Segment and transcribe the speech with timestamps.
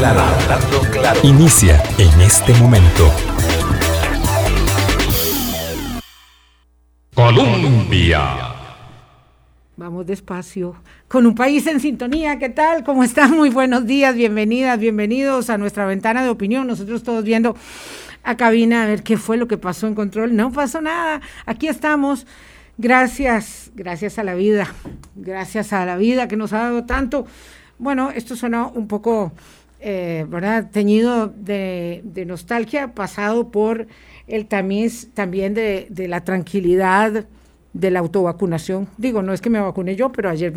[0.00, 1.20] claro, hablando claro.
[1.22, 3.12] Inicia en este momento.
[7.14, 8.54] Colombia.
[9.76, 10.76] Vamos despacio,
[11.06, 12.38] con un país en sintonía.
[12.38, 12.82] ¿Qué tal?
[12.82, 13.32] ¿Cómo están?
[13.36, 16.66] Muy buenos días, bienvenidas, bienvenidos a nuestra ventana de opinión.
[16.66, 17.54] Nosotros todos viendo
[18.22, 20.34] a cabina a ver qué fue lo que pasó en control.
[20.34, 21.20] No pasó nada.
[21.44, 22.26] Aquí estamos.
[22.78, 24.72] Gracias, gracias a la vida,
[25.14, 27.26] gracias a la vida que nos ha dado tanto.
[27.80, 29.32] Bueno, esto suena un poco,
[29.80, 30.70] eh, ¿verdad?
[30.70, 33.86] Teñido de, nostalgia, pasado por
[34.26, 37.26] el tamiz también de, de la tranquilidad
[37.72, 38.88] de la autovacunación.
[38.96, 40.52] Digo, no es que me vacuné yo, pero ayer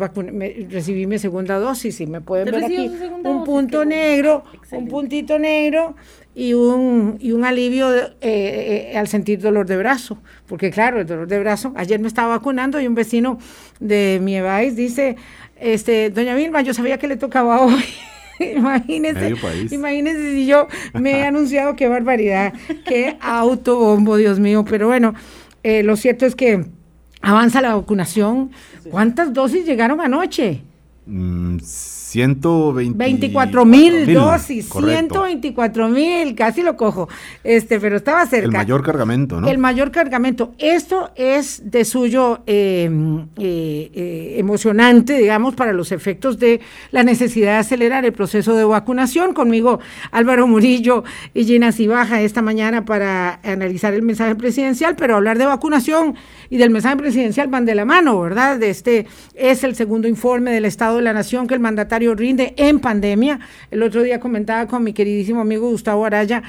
[0.68, 2.90] recibí mi segunda dosis y me pueden ver aquí
[3.22, 5.94] un punto negro, un puntito negro
[6.34, 10.18] y un, y un alivio eh, eh, al sentir dolor de brazo.
[10.46, 13.38] Porque claro, el dolor de brazo, ayer me estaba vacunando y un vecino
[13.78, 15.16] de mi Evais dice,
[15.56, 17.84] este, doña Vilma, yo sabía que le tocaba hoy.
[18.56, 19.34] imagínese,
[19.70, 22.52] imagínese si yo me he anunciado qué barbaridad,
[22.86, 24.64] qué autobombo, Dios mío.
[24.68, 25.14] Pero bueno,
[25.62, 26.64] eh, lo cierto es que
[27.20, 28.50] avanza la vacunación.
[28.90, 30.62] ¿Cuántas dosis llegaron anoche?
[31.06, 31.58] Mm,
[32.14, 37.08] 124 mil dosis, 124 mil, casi lo cojo,
[37.42, 38.44] este, pero estaba cerca.
[38.46, 39.48] El mayor cargamento, ¿no?
[39.48, 40.54] El mayor cargamento.
[40.58, 42.88] Esto es de suyo eh,
[43.36, 46.60] eh, eh, emocionante, digamos, para los efectos de
[46.92, 49.34] la necesidad de acelerar el proceso de vacunación.
[49.34, 49.80] Conmigo
[50.12, 51.02] Álvaro Murillo
[51.34, 56.14] y Gina Cibaja esta mañana para analizar el mensaje presidencial, pero hablar de vacunación
[56.48, 58.58] y del mensaje presidencial van de la mano, ¿verdad?
[58.58, 62.52] De este es el segundo informe del Estado de la Nación que el mandatario rinde
[62.58, 63.40] en pandemia.
[63.70, 66.42] El otro día comentaba con mi queridísimo amigo Gustavo Araya,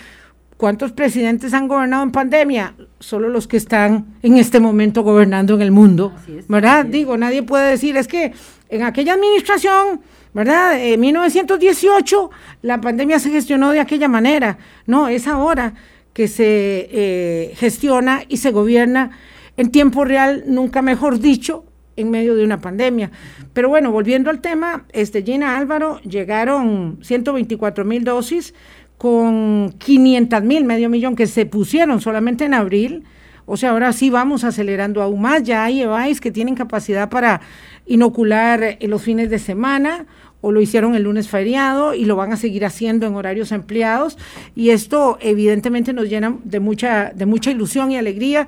[0.58, 2.76] ¿cuántos presidentes han gobernado en pandemia?
[3.00, 6.14] Solo los que están en este momento gobernando en el mundo,
[6.48, 6.86] ¿verdad?
[6.86, 8.34] Digo, nadie puede decir, es que
[8.70, 10.02] en aquella administración,
[10.34, 10.78] ¿verdad?
[10.84, 12.32] En 1918
[12.64, 14.58] la pandemia se gestionó de aquella manera.
[14.86, 15.74] No, es ahora
[16.14, 19.12] que se eh, gestiona y se gobierna
[19.58, 21.66] en tiempo real, nunca mejor dicho,
[21.96, 23.12] en medio de una pandemia.
[23.54, 28.54] Pero bueno, volviendo al tema, este Gina Álvaro, llegaron 124 mil dosis
[28.98, 33.04] con 500 mil, medio millón que se pusieron solamente en abril.
[33.46, 35.44] O sea, ahora sí vamos acelerando aún más.
[35.44, 37.42] Ya hay EVAIS que tienen capacidad para
[37.86, 40.06] inocular en los fines de semana
[40.42, 44.18] o lo hicieron el lunes feriado y lo van a seguir haciendo en horarios empleados.
[44.56, 48.48] Y esto evidentemente nos llena de mucha, de mucha ilusión y alegría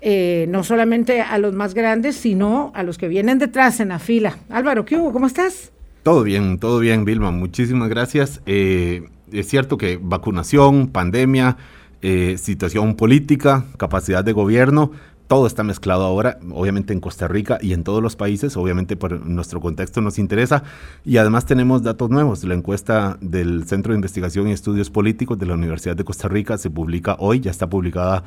[0.00, 3.98] eh, no solamente a los más grandes, sino a los que vienen detrás en la
[3.98, 4.38] fila.
[4.48, 5.12] Álvaro, ¿qué hubo?
[5.12, 5.72] ¿Cómo estás?
[6.02, 7.30] Todo bien, todo bien, Vilma.
[7.30, 8.40] Muchísimas gracias.
[8.46, 11.56] Eh, es cierto que vacunación, pandemia,
[12.00, 14.92] eh, situación política, capacidad de gobierno,
[15.28, 19.26] todo está mezclado ahora, obviamente en Costa Rica y en todos los países, obviamente por
[19.26, 20.62] nuestro contexto nos interesa.
[21.04, 22.42] Y además tenemos datos nuevos.
[22.44, 26.56] La encuesta del Centro de Investigación y Estudios Políticos de la Universidad de Costa Rica
[26.56, 28.24] se publica hoy, ya está publicada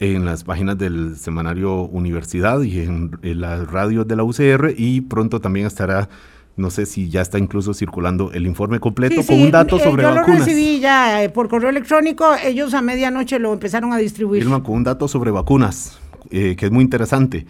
[0.00, 5.40] en las páginas del semanario Universidad y en, las radios de la UCR y pronto
[5.40, 6.08] también estará
[6.56, 10.02] no sé si ya está incluso circulando el informe completo con un dato eh, sobre
[10.02, 10.26] vacunas.
[10.26, 14.44] Yo lo recibí ya eh, por correo electrónico, ellos a medianoche lo empezaron a distribuir.
[14.44, 15.98] con un dato sobre vacunas,
[16.30, 17.46] eh, que es muy interesante.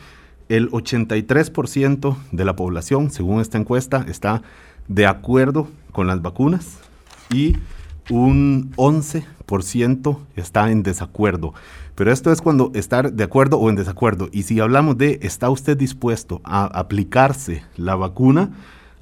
[0.48, 4.42] El 83% de la población, según esta encuesta, está
[4.86, 6.78] de acuerdo con las vacunas
[7.32, 7.56] y
[8.10, 11.54] un 11% está en desacuerdo.
[12.00, 14.30] Pero esto es cuando estar de acuerdo o en desacuerdo.
[14.32, 18.52] Y si hablamos de está usted dispuesto a aplicarse la vacuna,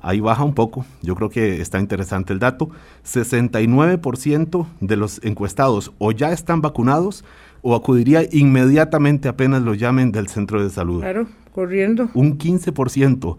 [0.02, 0.84] ahí baja un poco.
[1.00, 2.70] Yo creo que está interesante el dato.
[3.06, 7.24] 69% de los encuestados o ya están vacunados
[7.62, 10.98] o acudiría inmediatamente apenas lo llamen del centro de salud.
[10.98, 12.10] Claro, corriendo.
[12.14, 13.36] Un 15%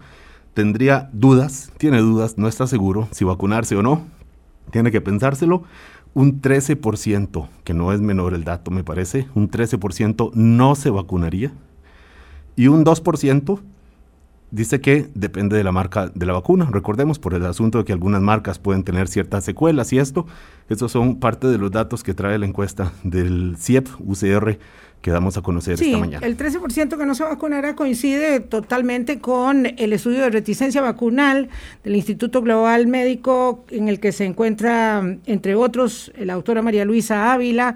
[0.54, 4.06] tendría dudas, tiene dudas, no está seguro si vacunarse o no.
[4.72, 5.64] Tiene que pensárselo
[6.14, 11.52] un 13%, que no es menor el dato me parece, un 13% no se vacunaría
[12.56, 13.60] y un 2%
[14.52, 16.68] dice que depende de la marca de la vacuna.
[16.72, 20.26] Recordemos por el asunto de que algunas marcas pueden tener ciertas secuelas y esto,
[20.70, 24.58] estos son parte de los datos que trae la encuesta del CIEP UCR
[25.02, 26.26] que damos a conocer esta mañana.
[26.26, 31.50] El 13% que no se vacunará coincide totalmente con el estudio de reticencia vacunal
[31.84, 37.32] del Instituto Global Médico, en el que se encuentra, entre otros, la autora María Luisa
[37.32, 37.76] Ávila,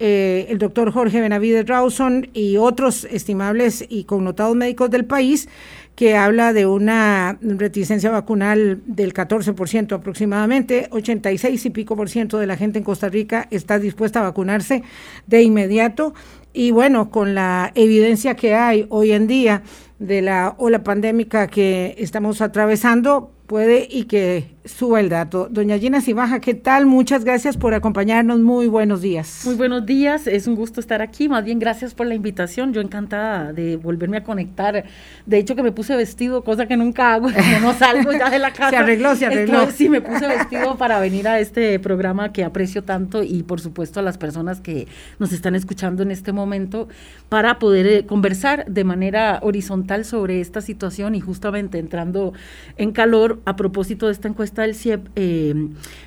[0.00, 5.48] eh, el doctor Jorge Benavides Rawson y otros estimables y connotados médicos del país,
[5.94, 12.48] que habla de una reticencia vacunal del 14% aproximadamente, 86 y pico por ciento de
[12.48, 14.82] la gente en Costa Rica está dispuesta a vacunarse
[15.28, 16.14] de inmediato
[16.54, 19.62] y bueno, con la evidencia que hay hoy en día
[19.98, 25.48] de la ola pandémica que estamos atravesando, puede y que suba el dato.
[25.50, 26.86] Doña Gina Cibaja, ¿qué tal?
[26.86, 28.40] Muchas gracias por acompañarnos.
[28.40, 29.42] Muy buenos días.
[29.44, 30.26] Muy buenos días.
[30.26, 31.28] Es un gusto estar aquí.
[31.28, 32.72] Más bien, gracias por la invitación.
[32.72, 34.84] Yo encantada de volverme a conectar.
[35.26, 38.38] De hecho, que me puse vestido, cosa que nunca hago, como no salgo ya de
[38.38, 38.70] la casa.
[38.70, 39.70] se arregló, se arregló.
[39.70, 44.00] sí, me puse vestido para venir a este programa que aprecio tanto y, por supuesto,
[44.00, 44.88] a las personas que
[45.18, 46.88] nos están escuchando en este momento
[47.28, 52.32] para poder eh, conversar de manera horizontal sobre esta situación y justamente entrando
[52.78, 55.54] en calor a propósito de esta encuesta del CIEP, eh,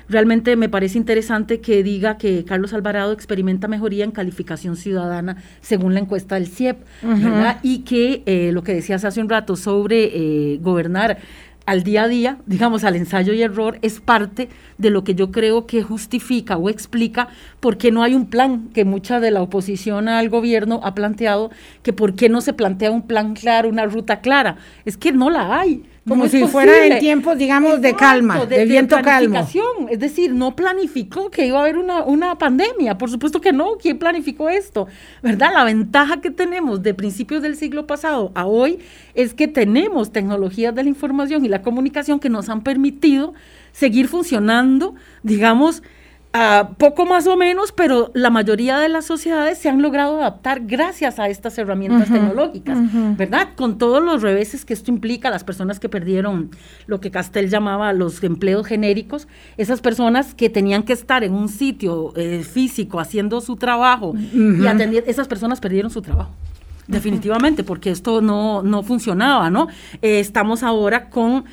[0.08, 5.94] realmente me parece interesante que diga que Carlos Alvarado experimenta mejoría en calificación ciudadana según
[5.94, 7.58] la encuesta del CIEP, ¿verdad?
[7.62, 11.18] Y que eh, lo que decías hace un rato sobre eh, gobernar
[11.68, 14.48] al día a día, digamos, al ensayo y error, es parte
[14.78, 17.28] de lo que yo creo que justifica o explica
[17.60, 21.50] por qué no hay un plan que mucha de la oposición al gobierno ha planteado,
[21.82, 24.56] que por qué no se plantea un plan claro, una ruta clara.
[24.86, 25.84] Es que no la hay.
[26.08, 29.46] Como si fuera en tiempos, digamos, de calma, de, viento calmo.
[29.90, 32.98] Es decir, no planificó que iba a haber una, una pandemia.
[32.98, 33.76] Por supuesto que no.
[33.80, 34.88] ¿Quién planificó esto?
[35.22, 35.52] ¿Verdad?
[35.54, 38.78] La ventaja que tenemos de principios del siglo pasado a hoy
[39.14, 43.34] es que tenemos tecnologías de la información y la comunicación que nos han permitido
[43.72, 45.82] seguir funcionando, digamos,
[46.78, 51.18] poco más o menos, pero la mayoría de las sociedades se han logrado adaptar gracias
[51.18, 52.78] a estas herramientas tecnológicas,
[53.16, 53.48] ¿verdad?
[53.56, 56.50] Con todos los reveses que esto implica, las personas que perdieron
[56.86, 59.26] lo que Castel llamaba los empleos genéricos,
[59.56, 64.66] esas personas que tenían que estar en un sitio eh, físico haciendo su trabajo y
[64.66, 66.30] atender, esas personas perdieron su trabajo.
[66.86, 69.68] Definitivamente, porque esto no, no funcionaba, ¿no?
[70.00, 71.44] Eh, estamos ahora con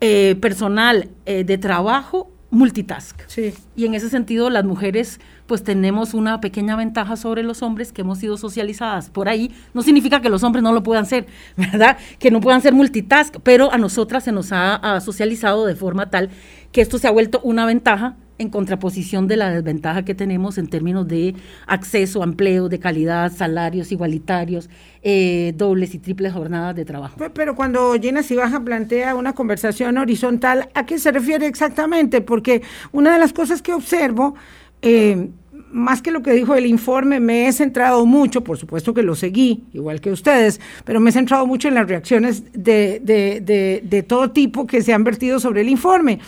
[0.00, 3.22] eh, personal de trabajo multitask.
[3.26, 3.54] Sí.
[3.74, 8.02] Y en ese sentido, las mujeres pues tenemos una pequeña ventaja sobre los hombres que
[8.02, 9.54] hemos sido socializadas por ahí.
[9.74, 11.26] No significa que los hombres no lo puedan ser,
[11.56, 11.98] ¿verdad?
[12.18, 16.30] Que no puedan ser multitask, pero a nosotras se nos ha socializado de forma tal
[16.72, 20.68] que esto se ha vuelto una ventaja en contraposición de la desventaja que tenemos en
[20.68, 21.34] términos de
[21.66, 24.68] acceso empleo, de calidad, salarios igualitarios,
[25.02, 27.16] eh, dobles y triples jornadas de trabajo.
[27.32, 32.20] Pero cuando Gina Cibaja plantea una conversación horizontal, ¿a qué se refiere exactamente?
[32.20, 32.62] Porque
[32.92, 34.34] una de las cosas que observo,
[34.82, 35.30] eh,
[35.72, 39.14] más que lo que dijo el informe, me he centrado mucho, por supuesto que lo
[39.14, 44.02] seguí, igual que ustedes, pero me he centrado mucho en las reacciones de, de, de
[44.02, 46.20] todo tipo que se han vertido sobre el informe.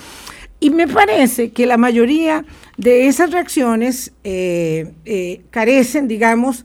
[0.61, 2.45] Y me parece que la mayoría
[2.77, 6.65] de esas reacciones eh, eh, carecen, digamos,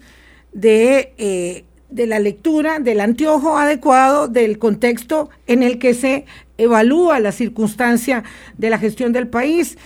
[0.51, 6.25] de, eh, de, la lectura, del anteojo adecuado, del contexto en el que se
[6.57, 8.24] evalúa la circunstancia
[8.57, 9.78] de la gestión del país.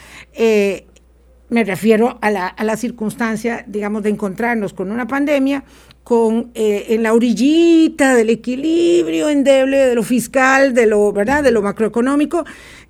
[1.50, 5.66] me refiero a la, a la, circunstancia, digamos, de encontrarnos con una pandemia,
[6.04, 11.44] con en la orillita del equilibrio endeble de lo fiscal, de lo, ¿verdad?
[11.44, 12.46] de lo macroeconómico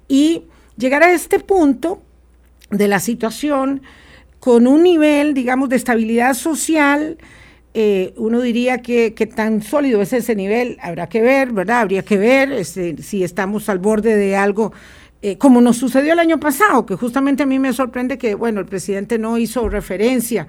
[0.07, 0.43] y
[0.77, 2.01] llegar a este punto
[2.69, 3.81] de la situación
[4.39, 7.17] con un nivel, digamos, de estabilidad social,
[7.73, 11.81] eh, uno diría que, tan sólido es ese nivel, habrá que ver, ¿verdad?
[11.81, 14.71] Habría que ver este, si estamos al borde de algo
[15.23, 18.59] eh, como nos sucedió el año pasado, que justamente a mí me sorprende que, bueno,
[18.59, 20.47] el presidente no hizo referencia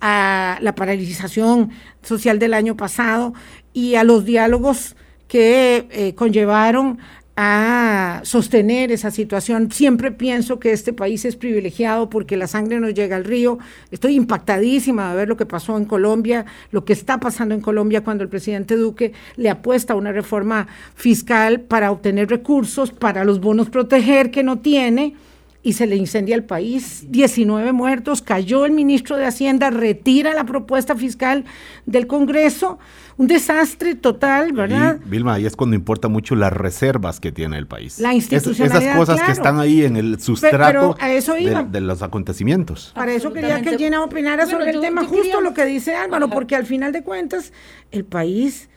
[0.00, 1.70] a la paralización
[2.02, 3.32] social del año pasado
[3.72, 4.96] y a los diálogos
[5.28, 6.98] que eh, conllevaron
[7.40, 9.70] a sostener esa situación.
[9.70, 13.60] Siempre pienso que este país es privilegiado porque la sangre nos llega al río.
[13.92, 18.02] Estoy impactadísima de ver lo que pasó en Colombia, lo que está pasando en Colombia
[18.02, 23.38] cuando el presidente Duque le apuesta a una reforma fiscal para obtener recursos, para los
[23.38, 25.14] bonos proteger que no tiene
[25.62, 27.06] y se le incendia el país.
[27.08, 31.44] 19 muertos, cayó el ministro de Hacienda, retira la propuesta fiscal
[31.86, 32.78] del Congreso
[33.18, 35.00] un desastre total, ¿verdad?
[35.04, 37.98] Vilma, ahí es cuando importa mucho las reservas que tiene el país.
[37.98, 42.92] La institucionalidad, esas cosas que están ahí en el sustrato De, los acontecimientos.
[42.94, 46.54] Para eso quería que Llena opinara sobre el tema, justo lo que dice Álvaro, porque
[46.54, 47.52] al final de cuentas
[47.90, 48.68] el país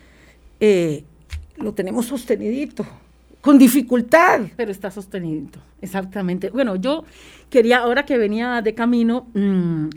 [0.60, 1.04] eh,
[1.58, 2.86] lo tenemos sostenidito
[3.42, 4.42] con dificultad.
[4.56, 6.50] Pero está sostenidito, exactamente.
[6.50, 7.04] Bueno, yo
[7.50, 9.90] quería, ahora que venía de camino, mm,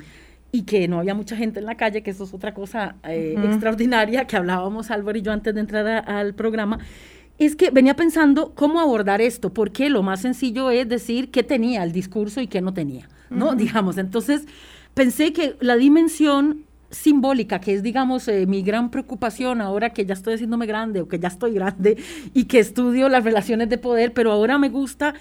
[0.55, 3.35] y que no había mucha gente en la calle, que eso es otra cosa eh,
[3.45, 6.79] extraordinaria que hablábamos Álvaro y yo antes de entrar al programa,
[7.39, 11.83] es que venía pensando cómo abordar esto, porque lo más sencillo es decir qué tenía
[11.83, 13.57] el discurso y qué no tenía, ¿no?
[13.57, 14.47] Digamos, entonces
[14.95, 20.15] pensé que la dimensión simbólica, que es, digamos, eh, mi gran preocupación ahora que ya
[20.15, 21.97] estoy haciéndome grande o que ya estoy grande
[22.33, 25.15] y que estudio las relaciones de poder, pero ahora me gusta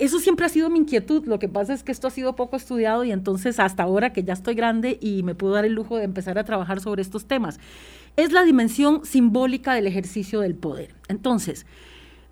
[0.00, 1.26] eso siempre ha sido mi inquietud.
[1.26, 4.24] Lo que pasa es que esto ha sido poco estudiado y entonces hasta ahora que
[4.24, 7.26] ya estoy grande y me puedo dar el lujo de empezar a trabajar sobre estos
[7.26, 7.60] temas,
[8.16, 10.94] es la dimensión simbólica del ejercicio del poder.
[11.08, 11.66] Entonces,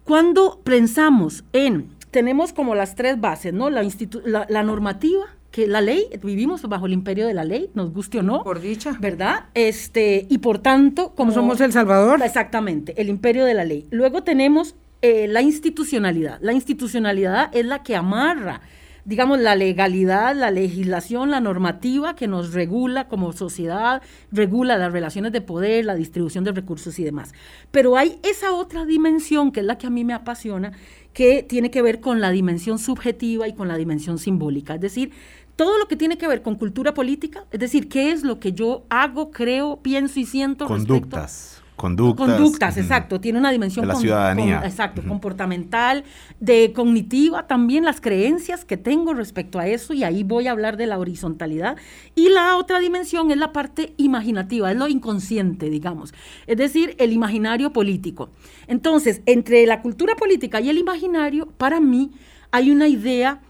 [0.05, 3.69] cuando pensamos en tenemos como las tres bases, ¿no?
[3.69, 3.87] La,
[4.25, 5.27] la, la normativa,
[5.59, 8.45] que la ley, vivimos bajo el imperio de la ley, nos guste o no.
[8.45, 8.97] Por dicha.
[9.01, 9.47] ¿Verdad?
[9.55, 12.23] Este, y por tanto, como somos El Salvador.
[12.23, 13.85] Exactamente, el imperio de la ley.
[13.91, 16.39] Luego tenemos eh, la institucionalidad.
[16.43, 18.61] La institucionalidad es la que amarra
[19.05, 25.33] digamos, la legalidad, la legislación, la normativa que nos regula como sociedad, regula las relaciones
[25.33, 27.33] de poder, la distribución de recursos y demás.
[27.71, 30.73] Pero hay esa otra dimensión que es la que a mí me apasiona,
[31.15, 34.75] que tiene que ver con la dimensión subjetiva y con la dimensión simbólica.
[34.75, 35.13] Es decir,
[35.59, 38.53] todo lo que tiene que ver con cultura política, es decir, qué es lo que
[38.53, 40.67] yo hago, creo, pienso y siento.
[40.67, 41.61] Conductas.
[41.75, 42.27] Conductas.
[42.29, 43.21] Conductas, exacto.
[43.21, 43.85] Tiene una dimensión.
[43.85, 44.63] De la ciudadanía.
[44.65, 46.05] exacto, comportamental,
[46.39, 50.77] de cognitiva, también las creencias que tengo respecto a eso, y ahí voy a hablar
[50.77, 51.77] de la horizontalidad.
[52.15, 56.15] Y la otra dimensión es la parte imaginativa, es lo inconsciente, digamos.
[56.47, 58.31] Es decir, el imaginario político.
[58.69, 62.13] Entonces, entre la cultura política y el imaginario, para mí,
[62.53, 63.41] hay una idea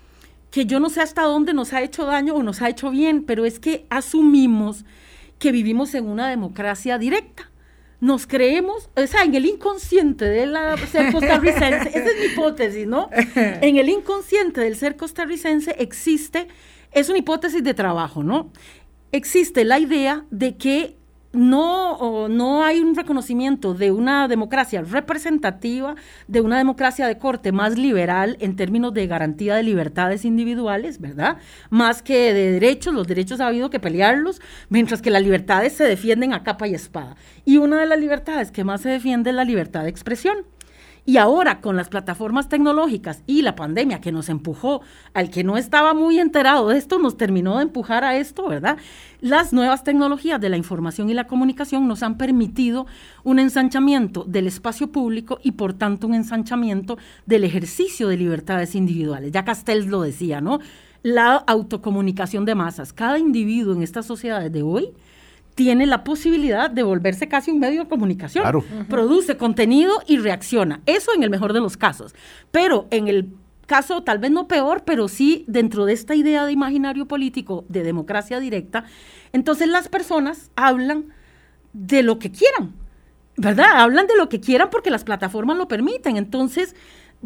[0.50, 3.24] que yo no sé hasta dónde nos ha hecho daño o nos ha hecho bien,
[3.24, 4.84] pero es que asumimos
[5.38, 7.50] que vivimos en una democracia directa
[8.00, 10.54] nos creemos, o sea, en el inconsciente del
[10.90, 13.10] ser costarricense, esa es mi hipótesis, ¿no?
[13.34, 16.48] En el inconsciente del ser costarricense existe,
[16.92, 18.52] es una hipótesis de trabajo, ¿no?
[19.10, 20.96] Existe la idea de que
[21.38, 25.94] no, no hay un reconocimiento de una democracia representativa,
[26.26, 31.38] de una democracia de corte más liberal en términos de garantía de libertades individuales, ¿verdad?
[31.70, 35.84] Más que de derechos, los derechos ha habido que pelearlos, mientras que las libertades se
[35.84, 37.14] defienden a capa y espada.
[37.44, 40.38] Y una de las libertades que más se defiende es la libertad de expresión.
[41.08, 44.82] Y ahora con las plataformas tecnológicas y la pandemia que nos empujó
[45.14, 48.76] al que no estaba muy enterado de esto, nos terminó de empujar a esto, ¿verdad?
[49.22, 52.84] Las nuevas tecnologías de la información y la comunicación nos han permitido
[53.24, 59.32] un ensanchamiento del espacio público y por tanto un ensanchamiento del ejercicio de libertades individuales.
[59.32, 60.58] Ya Castells lo decía, ¿no?
[61.02, 62.92] La autocomunicación de masas.
[62.92, 64.92] Cada individuo en estas sociedades de hoy
[65.58, 68.44] tiene la posibilidad de volverse casi un medio de comunicación.
[68.88, 70.82] Produce contenido y reacciona.
[70.86, 72.14] Eso en el mejor de los casos.
[72.52, 73.34] Pero en el
[73.66, 77.82] caso tal vez no peor, pero sí dentro de esta idea de imaginario político de
[77.82, 78.84] democracia directa,
[79.32, 81.06] entonces las personas hablan
[81.72, 82.74] de lo que quieran,
[83.36, 83.80] ¿verdad?
[83.80, 86.16] Hablan de lo que quieran porque las plataformas lo permiten.
[86.16, 86.76] Entonces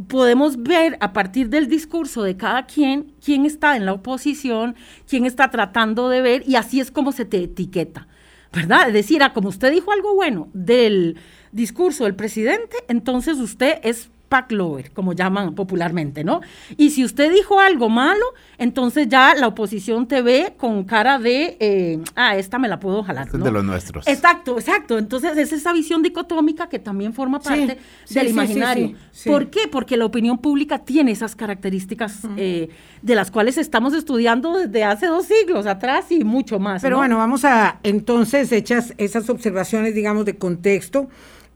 [0.09, 4.75] podemos ver a partir del discurso de cada quien quién está en la oposición,
[5.07, 8.09] quién está tratando de ver y así es como se te etiqueta.
[8.52, 8.88] ¿Verdad?
[8.88, 11.16] Es decir, como usted dijo algo bueno del
[11.52, 16.41] discurso del presidente, entonces usted es pack lover, como llaman popularmente, ¿no?
[16.79, 18.25] Y si usted dijo algo malo,
[18.57, 23.03] entonces ya la oposición te ve con cara de, eh, ah, esta me la puedo
[23.03, 23.27] jalar.
[23.27, 23.45] Este ¿no?
[23.45, 24.09] de los nuestros.
[24.09, 24.97] Exacto, exacto.
[24.97, 27.77] Entonces es esa visión dicotómica que también forma parte
[28.09, 28.95] del imaginario.
[29.27, 29.69] ¿Por qué?
[29.71, 32.71] Porque la opinión pública tiene esas características eh,
[33.03, 36.81] de las cuales estamos estudiando desde hace dos siglos atrás y mucho más.
[36.81, 41.11] Pero bueno, vamos a entonces, hechas esas observaciones, digamos, de contexto,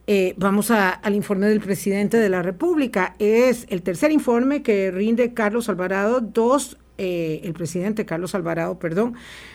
[0.09, 3.17] eh, vamos al informe del presidente de la República.
[3.19, 9.15] Es el tercer informe que rinde Carlos Alvarado, dos, eh, el presidente Carlos Alvarado, perdón,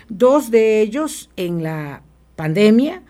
[0.09, 2.01] dos de ellos en la
[2.35, 3.03] pandemia,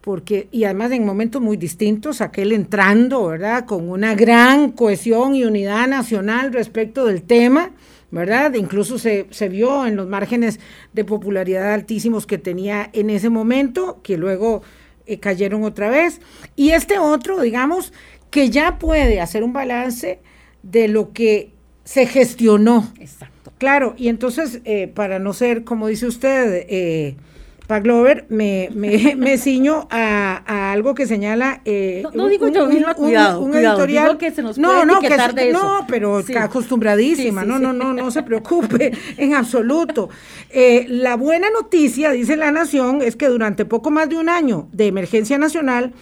[0.00, 5.44] porque, y además en momentos muy distintos, aquel entrando, ¿verdad?, con una gran cohesión y
[5.44, 7.72] unidad nacional respecto del tema,
[8.12, 8.54] ¿verdad?
[8.54, 10.60] Incluso se, se, vio en los márgenes
[10.92, 14.62] de popularidad altísimos que tenía en ese momento, que luego
[15.06, 16.20] eh, cayeron otra vez.
[16.54, 17.92] Y este otro, digamos,
[18.30, 20.20] que ya puede hacer un balance
[20.62, 21.52] de lo que
[21.84, 22.92] se gestionó.
[22.98, 23.52] Exacto.
[23.58, 27.16] Claro, y entonces, eh, para no ser, como dice usted, eh,
[27.66, 31.60] Paglover, me, me, me ciño a, algo que señala.
[31.64, 34.18] Eh, no, digo yo, un, cuidado, un, editorial.
[34.18, 35.62] que se nos no, no, que, de eso.
[35.62, 40.08] No, pero acostumbradísima, no, no, no, no se preocupe en absoluto.
[40.50, 44.68] Eh, la buena noticia, dice La Nación, es que durante poco más de un año
[44.72, 45.92] de emergencia nacional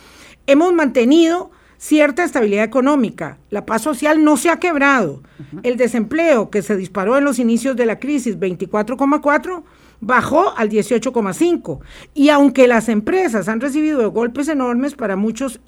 [0.47, 3.39] hemos mantenido cierta estabilidad económica.
[3.51, 5.23] La paz social no se ha quebrado.
[5.63, 9.63] El desempleo que se disparó en los inicios de la crisis, 24,4
[10.05, 11.81] bajó al 18,5.
[12.15, 15.61] Y aunque las empresas han recibido golpes enormes para, muchos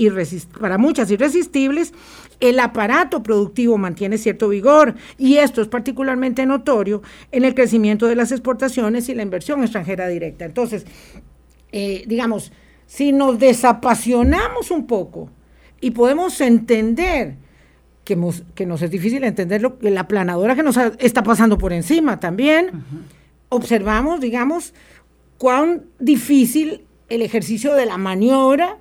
[0.60, 1.92] para muchas irresistibles,
[2.40, 7.02] el aparato productivo mantiene cierto vigor y esto es particularmente notorio
[7.32, 10.44] en el crecimiento de las exportaciones y la inversión extranjera directa.
[10.44, 10.86] Entonces,
[11.72, 12.52] eh, digamos,
[12.86, 15.30] si nos desapasionamos un poco
[15.80, 17.36] y podemos entender
[18.04, 22.70] que, nos es difícil entender lo, la planadora que nos está pasando por encima también,
[23.48, 24.74] observamos, digamos,
[25.38, 28.78] cuán difícil el ejercicio de la maniobra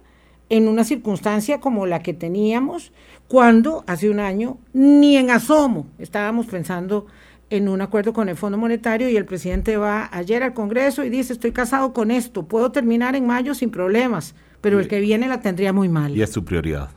[0.50, 2.91] en una circunstancia como la que teníamos
[3.27, 7.07] cuando hace un año ni en asomo estábamos pensando
[7.50, 11.10] en un acuerdo con el Fondo Monetario y el presidente va ayer al Congreso y
[11.10, 15.27] dice, estoy casado con esto, puedo terminar en mayo sin problemas, pero el que viene
[15.27, 16.15] la tendría muy mal.
[16.15, 16.89] Y es su prioridad.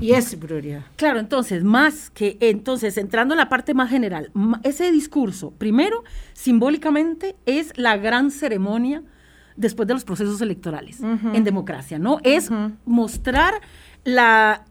[0.00, 0.82] Y es prioridad.
[0.96, 4.30] Claro, entonces, más que, entonces, entrando en la parte más general,
[4.62, 9.02] ese discurso, primero, simbólicamente, es la gran ceremonia
[9.56, 12.18] después de los procesos electorales en democracia, ¿no?
[12.24, 12.50] Es
[12.84, 13.54] mostrar
[14.04, 14.64] la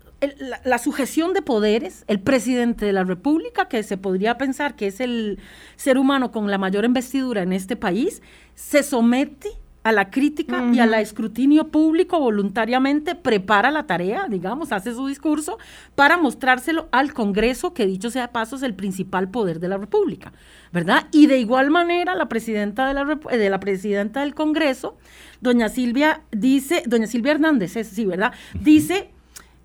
[0.63, 4.99] la, sujeción de poderes, el presidente de la República, que se podría pensar que es
[4.99, 5.39] el
[5.75, 8.21] ser humano con la mayor investidura en este país,
[8.55, 9.49] se somete
[9.83, 15.57] a la crítica y al escrutinio público voluntariamente, prepara la tarea, digamos, hace su discurso
[15.95, 20.31] para mostrárselo al Congreso, que dicho sea paso es el principal poder de la República,
[20.71, 21.07] ¿verdad?
[21.11, 24.97] Y de igual manera la presidenta de la, de la presidenta del Congreso,
[25.41, 28.33] doña Silvia dice, doña Silvia Hernández, es, sí, ¿verdad?
[28.59, 29.09] Dice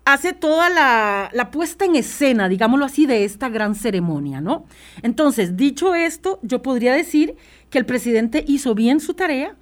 [0.05, 4.65] hace toda la, puesta en escena, digámoslo así, de esta gran ceremonia, ¿no?
[5.01, 7.35] Entonces, dicho esto, yo podría decir
[7.69, 9.55] que el presidente hizo bien su tarea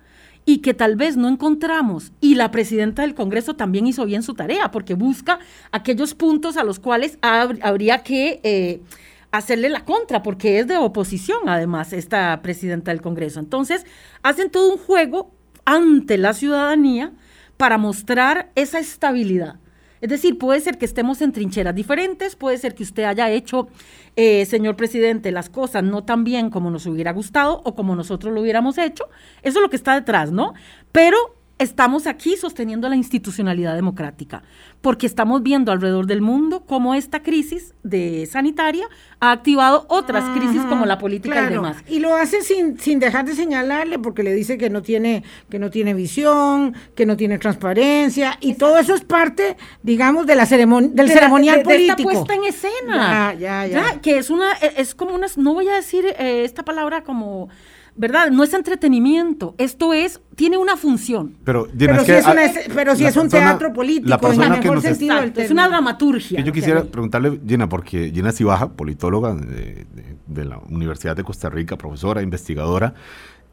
[0.48, 4.34] y que tal vez no encontramos, y la presidenta del Congreso también hizo bien su
[4.34, 5.40] tarea, porque busca
[5.74, 8.40] aquellos puntos a los cuales habría que...
[8.44, 8.82] Eh,
[9.30, 13.42] hacerle la contra, porque es de oposición además esta presidenta del Congreso.
[13.42, 13.86] Entonces,
[14.24, 15.32] hacen todo un juego
[15.66, 17.12] ante la ciudadanía
[17.58, 19.60] para mostrar esa estabilidad.
[20.02, 23.68] Es decir, puede ser que estemos en trincheras diferentes, puede ser que usted haya hecho,
[24.16, 28.34] eh, señor presidente, las cosas no tan bien como nos hubiera gustado o como nosotros
[28.34, 29.06] lo hubiéramos hecho.
[29.42, 30.54] Eso es lo que está detrás, ¿no?
[30.92, 34.44] Pero estamos aquí sosteniendo la institucionalidad democrática,
[34.82, 38.88] porque estamos viendo alrededor del mundo cómo esta crisis de sanitaria
[39.20, 41.78] ha activado otras crisis como la política y demás.
[41.88, 45.58] Y lo hace sin, sin dejar de señalarle, porque le dice que no tiene, que
[45.58, 50.46] no tiene visión, que no tiene transparencia, y todo eso es parte, digamos, de la
[50.46, 51.96] ceremonia, del ceremonial político.
[51.96, 53.34] De esta puesta en escena.
[53.34, 54.02] Ya, ya, ya.
[54.02, 57.50] que es una, es como una, no voy a decir eh, esta palabra como
[57.98, 58.30] ¿verdad?
[58.30, 61.36] No es entretenimiento, esto es, tiene una función.
[61.44, 62.26] Pero, pero, si, es,
[62.74, 66.42] pero si es un teatro político, en el mejor sentido Es una dramaturgia.
[66.42, 69.86] Yo quisiera preguntarle, Gina, porque Gina Cibaja, politóloga de,
[70.28, 72.94] de, la Universidad de Costa Rica, profesora, investigadora,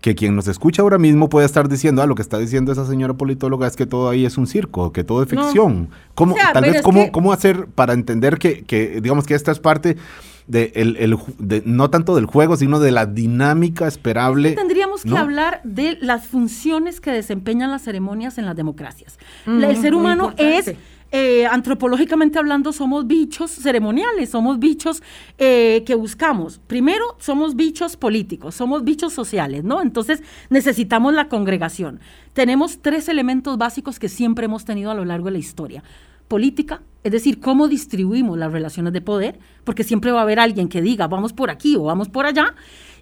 [0.03, 2.87] que quien nos escucha ahora mismo puede estar diciendo, ah, lo que está diciendo esa
[2.87, 5.89] señora politóloga es que todo ahí es un circo, que todo es ficción.
[6.15, 9.97] ¿Cómo, tal vez, cómo, cómo hacer para entender que, que, digamos, que esta es parte
[10.47, 11.19] de, el,
[11.65, 14.53] no tanto del juego, sino de la dinámica esperable.
[14.53, 19.19] tendríamos que hablar de las funciones que desempeñan las ceremonias en las democracias.
[19.47, 20.75] el ser humano es...
[21.17, 25.01] Eh, antropológicamente hablando, somos bichos ceremoniales, somos bichos
[25.39, 26.61] eh, que buscamos.
[26.67, 29.81] Primero, somos bichos políticos, somos bichos sociales, ¿no?
[29.81, 32.01] Entonces, necesitamos la congregación.
[32.33, 35.85] Tenemos tres elementos básicos que siempre hemos tenido a lo largo de la historia
[36.29, 40.69] política, es decir, cómo distribuimos las relaciones de poder, porque siempre va a haber alguien
[40.69, 42.55] que diga vamos por aquí o vamos por allá,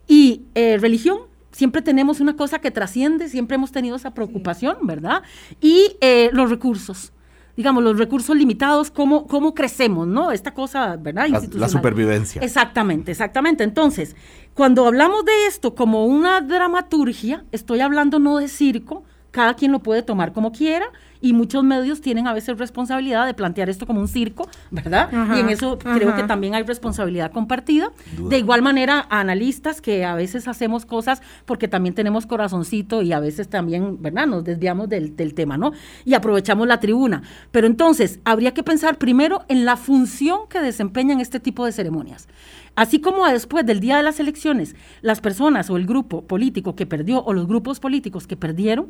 [0.09, 1.19] y eh, religión,
[1.53, 5.23] siempre tenemos una cosa que trasciende, siempre hemos tenido esa preocupación, ¿verdad?
[5.61, 7.13] Y eh, los recursos.
[7.55, 10.33] Digamos, los recursos limitados, cómo, cómo crecemos, ¿no?
[10.33, 11.29] Esta cosa, ¿verdad?
[11.29, 12.41] La, la supervivencia.
[12.41, 13.63] Exactamente, exactamente.
[13.63, 14.17] Entonces,
[14.55, 19.81] cuando hablamos de esto como una dramaturgia, estoy hablando no de circo, cada quien lo
[19.81, 20.87] puede tomar como quiera,
[21.23, 25.09] y muchos medios tienen a veces responsabilidad de plantear esto como un circo, ¿verdad?
[25.35, 27.91] y en eso creo que también hay responsabilidad compartida.
[28.29, 33.21] De igual manera, analistas que a veces hacemos cosas porque también tenemos corazoncito y a
[33.21, 34.27] veces también, ¿verdad?
[34.27, 35.73] Nos desviamos del, del tema, ¿no?
[36.05, 37.23] Y aprovechamos la tribuna.
[37.53, 42.27] Pero entonces, habría que pensar primero en la función que desempeñan este tipo de ceremonias.
[42.75, 46.87] Así como después del día de las elecciones, las personas o el grupo político que
[46.87, 48.89] perdió o los grupos políticos que perdieron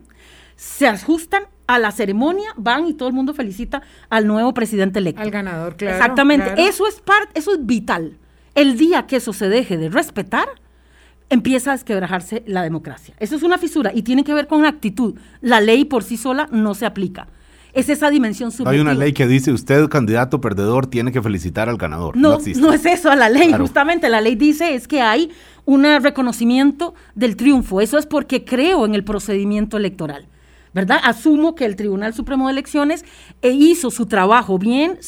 [0.62, 5.20] se ajustan a la ceremonia, van y todo el mundo felicita al nuevo presidente electo.
[5.20, 5.96] Al ganador, claro.
[5.96, 6.55] Exactamente.
[6.57, 8.16] Eso es parte, eso es vital.
[8.55, 10.46] El día que eso se deje de respetar,
[11.31, 13.12] empieza a desquebrajarse la democracia.
[13.18, 15.16] Eso es una fisura y tiene que ver con actitud.
[15.40, 17.27] La ley por sí sola no se aplica
[17.72, 18.70] es esa dimensión subjetiva.
[18.70, 22.16] Hay una ley que dice usted, candidato perdedor, tiene que felicitar al ganador.
[22.18, 25.31] No, no, es eso la ley, justamente la ley dice es que hay
[25.64, 27.81] un reconocimiento del triunfo.
[27.81, 30.27] Eso es porque creo en el procedimiento electoral.
[30.74, 30.98] ¿Verdad?
[31.02, 33.04] Asumo que el Tribunal Supremo de Elecciones
[33.42, 34.98] eh, hizo su trabajo bien,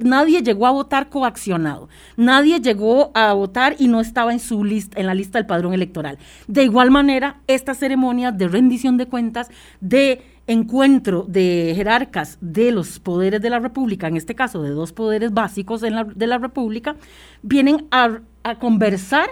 [0.00, 5.00] nadie llegó a votar coaccionado, nadie llegó a votar y no estaba en, su lista,
[5.00, 6.18] en la lista del padrón electoral.
[6.46, 12.98] De igual manera, esta ceremonia de rendición de cuentas, de encuentro de jerarcas de los
[12.98, 16.96] poderes de la República, en este caso de dos poderes básicos de la República,
[17.42, 18.20] vienen a
[18.58, 19.28] conversar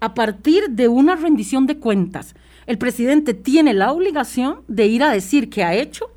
[0.00, 2.34] a partir de una rendición de cuentas.
[2.66, 6.10] El presidente tiene la obligación de ir a decir qué ha hecho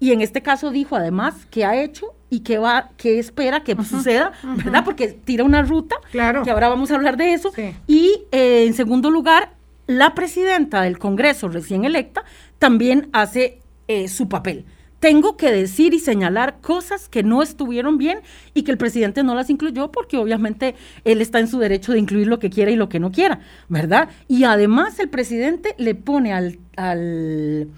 [0.00, 3.76] y en este caso dijo además qué ha hecho y qué va, qué espera que
[3.84, 4.84] suceda, ¿verdad?
[4.84, 6.42] Porque tira una ruta, claro.
[6.42, 7.52] que ahora vamos a hablar de eso.
[7.86, 9.52] Y eh, en segundo lugar,
[9.86, 12.24] la presidenta del Congreso recién electa
[12.58, 14.64] también hace eh, su papel
[15.04, 18.20] tengo que decir y señalar cosas que no estuvieron bien
[18.54, 21.98] y que el presidente no las incluyó porque obviamente él está en su derecho de
[21.98, 24.08] incluir lo que quiera y lo que no quiera, ¿verdad?
[24.28, 27.68] Y además el presidente le pone al, al,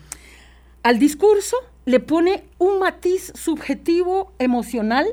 [0.85, 5.07] al discurso le pone un matiz subjetivo emocional,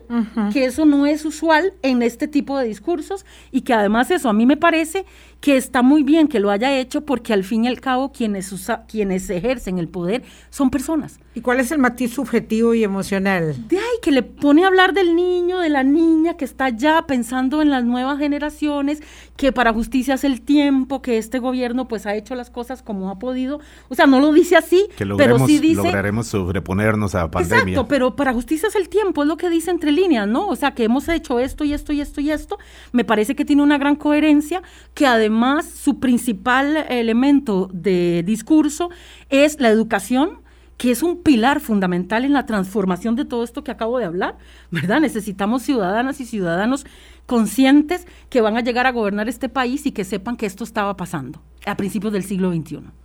[0.53, 4.33] que eso no es usual en este tipo de discursos y que además eso a
[4.33, 5.05] mí me parece
[5.43, 8.49] que está muy bien que lo haya hecho porque al fin y al cabo quienes,
[8.53, 11.19] usa, quienes ejercen el poder son personas.
[11.35, 13.67] ¿Y cuál es el matiz subjetivo y emocional?
[13.67, 17.05] De ahí que le pone a hablar del niño, de la niña que está ya
[17.07, 19.01] pensando en las nuevas generaciones,
[19.35, 23.09] que para justicia es el tiempo, que este gobierno pues ha hecho las cosas como
[23.09, 23.59] ha podido.
[23.89, 25.83] O sea, no lo dice así, pero sí dice...
[25.83, 29.91] Lograremos sobreponernos a Exacto, pero para justicia es el tiempo, es lo que dice entre
[29.91, 30.47] líneas, ¿no?
[30.47, 32.59] O sea, que hemos hecho esto y esto y esto y esto.
[32.91, 34.61] Me parece que tiene una gran coherencia,
[34.93, 38.89] que además además su principal elemento de discurso
[39.29, 40.41] es la educación,
[40.77, 44.37] que es un pilar fundamental en la transformación de todo esto que acabo de hablar,
[44.69, 44.99] ¿verdad?
[44.99, 46.85] Necesitamos ciudadanas y ciudadanos
[47.25, 50.97] conscientes que van a llegar a gobernar este país y que sepan que esto estaba
[50.97, 53.02] pasando a principios del siglo XXI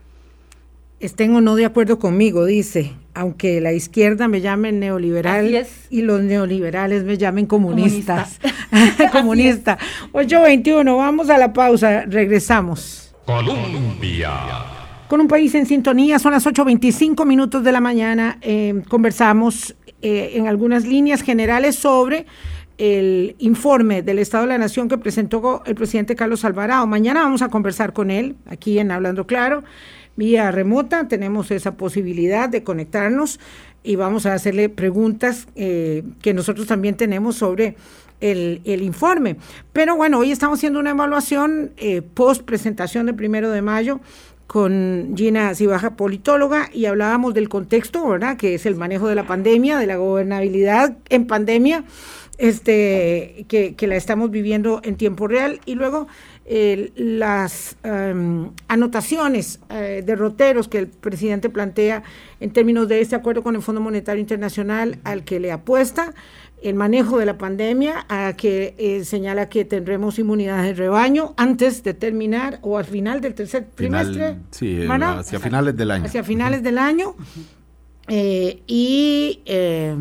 [1.01, 6.23] estén o no de acuerdo conmigo, dice, aunque la izquierda me llame neoliberal y los
[6.23, 8.41] neoliberales me llamen comunistas.
[9.13, 9.79] Comunista.
[10.13, 13.15] 821, vamos a la pausa, regresamos.
[13.25, 14.33] Colombia.
[15.09, 20.33] Con un país en sintonía, son las 8.25 minutos de la mañana, eh, conversamos eh,
[20.35, 22.27] en algunas líneas generales sobre
[22.77, 26.87] el informe del Estado de la Nación que presentó el presidente Carlos Alvarado.
[26.87, 29.65] Mañana vamos a conversar con él aquí en Hablando Claro
[30.19, 33.39] vía remota, tenemos esa posibilidad de conectarnos
[33.85, 37.77] y vamos a hacerle preguntas eh, que nosotros también tenemos sobre
[38.21, 39.37] el, informe.
[39.73, 44.01] Pero bueno, hoy estamos haciendo una evaluación eh, post presentación del primero de mayo
[44.49, 48.37] con Gina Cibaja, politóloga, y hablábamos del contexto, ¿verdad?
[48.37, 51.85] Que es el manejo de la pandemia, de la gobernabilidad en pandemia,
[52.39, 56.09] este, que la estamos viviendo en tiempo real, y luego
[56.97, 62.03] las em, anotaciones, eh, derroteros que el presidente plantea
[62.41, 66.15] en términos de este acuerdo con el Fondo Monetario Internacional al que le apuesta,
[66.63, 71.83] el manejo de la pandemia, a que eh, señala que tendremos inmunidad de rebaño antes
[71.85, 74.39] de terminar o al final del tercer trimestre.
[74.51, 76.07] Sí, hacia finales del año.
[76.07, 77.15] Hacia finales del año.
[78.09, 79.95] Eh, y eh,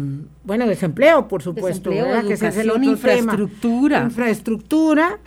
[0.47, 4.01] bueno, desempleo, por supuesto, que es el infraestructura.
[4.01, 5.19] Infraestructura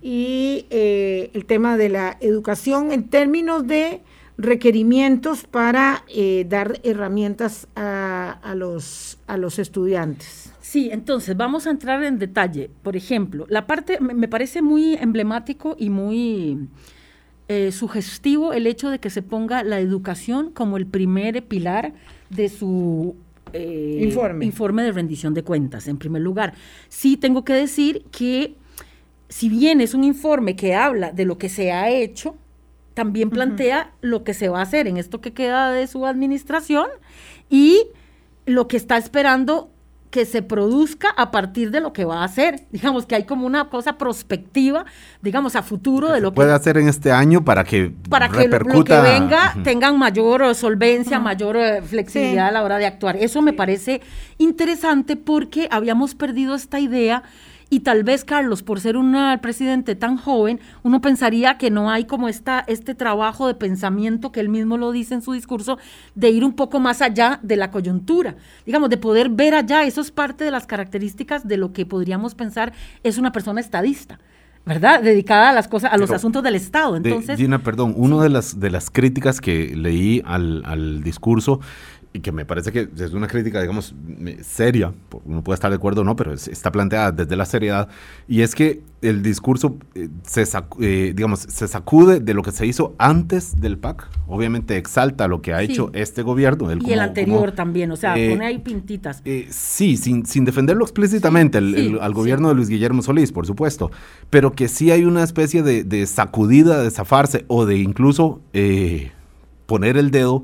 [0.00, 4.02] y eh, el tema de la educación en términos de
[4.36, 6.04] requerimientos para
[6.46, 10.52] dar herramientas a, a, los, a los estudiantes.
[10.60, 12.70] Sí, entonces vamos a entrar en detalle.
[12.84, 16.68] Por ejemplo, la parte me parece muy emblemático y muy
[17.72, 21.94] sugestivo el hecho de que se ponga la educación como el primer pilar
[22.30, 23.16] de su
[23.52, 24.44] eh, informe.
[24.44, 26.54] informe de rendición de cuentas, en primer lugar.
[26.88, 28.54] Sí tengo que decir que
[29.28, 32.36] si bien es un informe que habla de lo que se ha hecho,
[32.94, 36.88] también plantea lo que se va a hacer en esto que queda de su administración
[37.48, 37.86] y
[38.44, 39.70] lo que está esperando
[40.10, 42.66] que se produzca a partir de lo que va a hacer.
[42.70, 44.86] Digamos que hay como una cosa prospectiva,
[45.22, 46.36] digamos, a futuro de lo que...
[46.36, 51.18] Puede hacer en este año para que Para que lo, que venga tengan mayor solvencia,
[51.18, 53.16] mayor eh, flexibilidad a la hora de actuar.
[53.16, 54.00] Eso me parece
[54.38, 57.22] interesante porque habíamos perdido esta idea
[57.70, 62.04] y tal vez, Carlos, por ser un presidente tan joven, uno pensaría que no hay
[62.04, 65.78] como esta, este trabajo de pensamiento que él mismo lo dice en su discurso,
[66.14, 69.84] de ir un poco más allá de la coyuntura, digamos, de poder ver allá.
[69.84, 74.18] Eso es parte de las características de lo que podríamos pensar es una persona estadista.
[74.64, 75.02] ¿verdad?
[75.02, 76.94] Dedicada a las cosas, a los asuntos del Estado.
[76.94, 81.60] Entonces, Gina, perdón, una de las de las críticas que leí al, al discurso
[82.18, 83.94] y que me parece que es una crítica, digamos,
[84.42, 84.92] seria,
[85.24, 87.88] uno puede estar de acuerdo o no, pero está planteada desde la seriedad,
[88.26, 90.44] y es que el discurso eh, se,
[90.80, 95.40] eh, digamos, se sacude de lo que se hizo antes del PAC, obviamente exalta lo
[95.42, 96.68] que ha hecho este gobierno.
[96.72, 99.22] y el anterior también, o sea, eh, pone ahí pintitas.
[99.50, 103.92] sí, sin, sin defenderlo explícitamente al gobierno de Luis Guillermo Solís, por supuesto,
[104.28, 108.40] pero que sí hay una especie de, de sacudida, de zafarse o de incluso
[109.66, 110.42] poner el dedo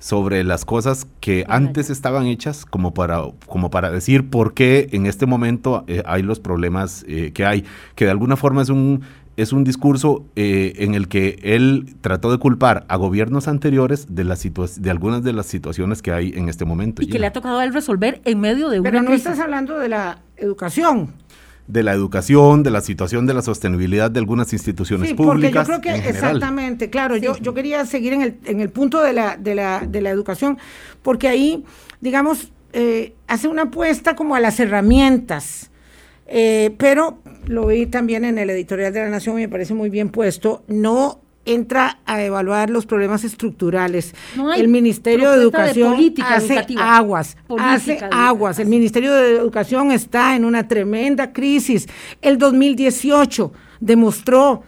[0.00, 5.06] sobre las cosas que antes estaban hechas como para, como para decir por qué en
[5.06, 9.02] este momento eh, hay los problemas eh, que hay, que de alguna forma es un
[9.36, 14.24] es un discurso eh, en el que él trató de culpar a gobiernos anteriores de,
[14.24, 17.00] las de algunas de las situaciones que hay en este momento.
[17.00, 19.78] Y que le ha tocado a él resolver en medio de Pero no estás hablando
[19.78, 21.14] de la educación
[21.72, 25.66] de la educación, de la situación de la sostenibilidad de alguas instituciones sí, públicas.
[25.66, 29.00] Porque yo creo que exactamente, claro, yo, yo quería seguir en el, en el punto
[29.00, 30.58] de la, de, la, de la educación,
[31.02, 31.64] porque ahí,
[32.00, 35.70] digamos, eh, hace una apuesta como a las herramientas,
[36.26, 39.90] eh, pero lo vi también en el editorial de la Nación y me parece muy
[39.90, 41.20] bien puesto, no
[41.54, 44.14] entra a evaluar los problemas estructurales.
[44.56, 48.58] el Ministerio de Educación hace aguas, hace aguas.
[48.58, 51.88] El Ministerio de Educación está en una tremenda crisis.
[52.22, 54.62] El 2018 demostró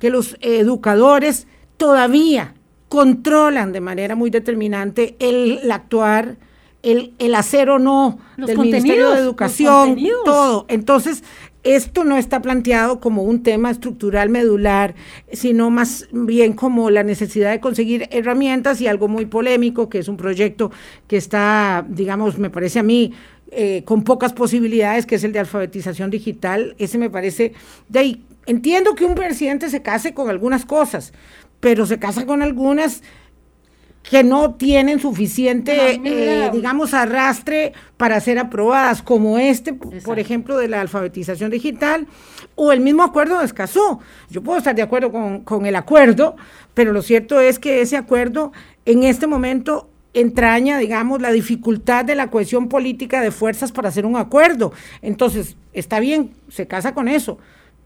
[0.00, 1.46] que los educadores
[1.76, 2.54] todavía
[2.88, 6.36] controlan de manera muy determinante el, actuar,
[6.82, 10.66] el, el hacer o no del Ministerio de Educación, todo.
[10.68, 11.24] Entonces,
[11.66, 14.94] esto no está planteado como un tema estructural medular,
[15.32, 20.06] sino más bien como la necesidad de conseguir herramientas y algo muy polémico, que es
[20.06, 20.70] un proyecto
[21.08, 23.12] que está, digamos, me parece a mí,
[23.50, 26.76] eh, con pocas posibilidades, que es el de alfabetización digital.
[26.78, 27.52] Ese me parece,
[27.88, 31.12] de ahí, entiendo que un presidente se case con algunas cosas,
[31.58, 33.02] pero se casa con algunas
[34.10, 40.68] que no tienen suficiente, eh, digamos, arrastre para ser aprobadas, como este, por ejemplo, de
[40.68, 42.06] la alfabetización digital,
[42.54, 43.98] o el mismo acuerdo de Escazú.
[44.30, 46.36] Yo puedo estar de acuerdo con, con el acuerdo,
[46.74, 48.52] pero lo cierto es que ese acuerdo
[48.84, 54.06] en este momento entraña, digamos, la dificultad de la cohesión política de fuerzas para hacer
[54.06, 54.72] un acuerdo.
[55.02, 57.38] Entonces, está bien, se casa con eso,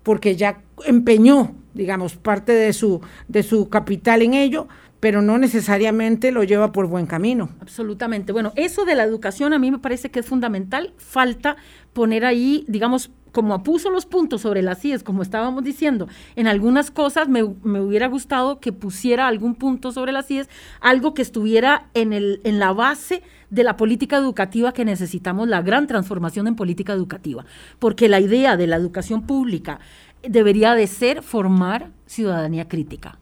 [0.02, 4.68] porque ya empeñó, digamos, parte de su, de su capital en ello,
[5.00, 7.48] pero no necesariamente lo lleva por buen camino.
[7.60, 8.32] Absolutamente.
[8.32, 10.92] Bueno, eso de la educación a mí me parece que es fundamental.
[10.98, 11.56] Falta
[11.94, 16.90] poner ahí, digamos, como puso los puntos sobre las CIES, como estábamos diciendo, en algunas
[16.90, 20.48] cosas me, hubiera gustado que pusiera algún punto sobre las CIES,
[20.80, 25.62] algo que estuviera en, el, en la base de la política educativa que necesitamos, la
[25.62, 27.44] gran transformación en política educativa,
[27.78, 29.80] porque la idea de la educación pública
[30.22, 33.20] debería de ser formar ciudadanía crítica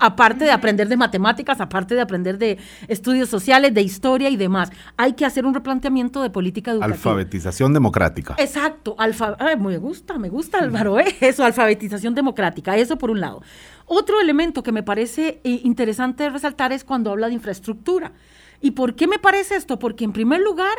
[0.00, 4.70] Aparte de aprender de matemáticas, aparte de aprender de estudios sociales, de historia y demás.
[4.96, 6.94] Hay que hacer un replanteamiento de política educativa.
[6.94, 8.34] Alfabetización democrática.
[8.38, 8.94] Exacto.
[8.98, 11.16] Alfa me gusta, me gusta Álvaro, ¿eh?
[11.20, 13.42] eso, alfabetización democrática, eso por un lado.
[13.86, 18.12] Otro elemento que me parece eh, interesante resaltar es cuando habla de infraestructura.
[18.60, 19.78] ¿Y por qué me parece esto?
[19.78, 20.74] Porque en primer lugar,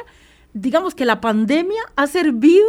[0.54, 2.66] digamos que la pandemia ha servido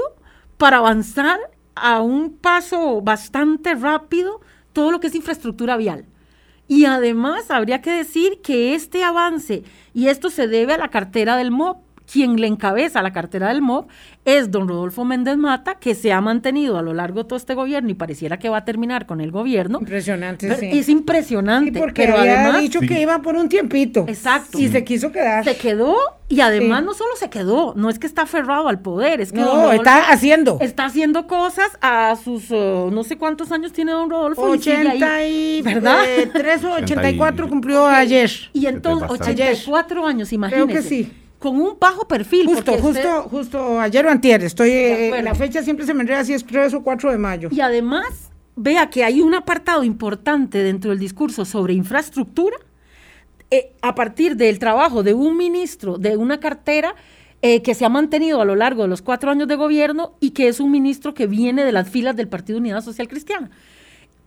[0.58, 1.38] para avanzar
[1.76, 4.40] a un paso bastante rápido
[4.72, 6.06] todo lo que es infraestructura vial.
[6.68, 9.62] Y además habría que decir que este avance,
[9.94, 13.62] y esto se debe a la cartera del MOB, quien le encabeza la cartera del
[13.62, 13.86] MOB
[14.24, 17.54] es don Rodolfo Méndez Mata, que se ha mantenido a lo largo de todo este
[17.54, 19.78] gobierno y pareciera que va a terminar con el gobierno.
[19.80, 20.70] Impresionante, sí.
[20.72, 21.78] Es impresionante.
[21.78, 24.04] porque pero había dicho que iba por un tiempito.
[24.08, 24.58] Exacto.
[24.58, 25.44] Y se quiso quedar.
[25.44, 25.96] Se quedó
[26.28, 29.40] y además no solo se quedó, no es que está aferrado al poder, es que
[29.40, 30.58] no, está haciendo.
[30.60, 34.42] Está haciendo cosas a sus, uh, no sé cuántos años tiene don Rodolfo.
[34.42, 36.04] 80 y, ¿verdad?
[36.04, 38.30] Eh, 3 o 84 cumplió ayer.
[38.52, 40.66] Y entonces, 84 años, imagínese.
[40.66, 42.46] Creo que sí con un bajo perfil.
[42.46, 46.32] Justo, justo, justo ayer o antier, estoy, eh, la fecha siempre se me enreda si
[46.32, 47.48] es 3 o 4 de mayo.
[47.52, 52.56] Y además, vea que hay un apartado importante dentro del discurso sobre infraestructura,
[53.50, 56.94] eh, a partir del trabajo de un ministro, de una cartera,
[57.42, 60.30] eh, que se ha mantenido a lo largo de los cuatro años de gobierno y
[60.30, 63.50] que es un ministro que viene de las filas del Partido Unidad Social Cristiana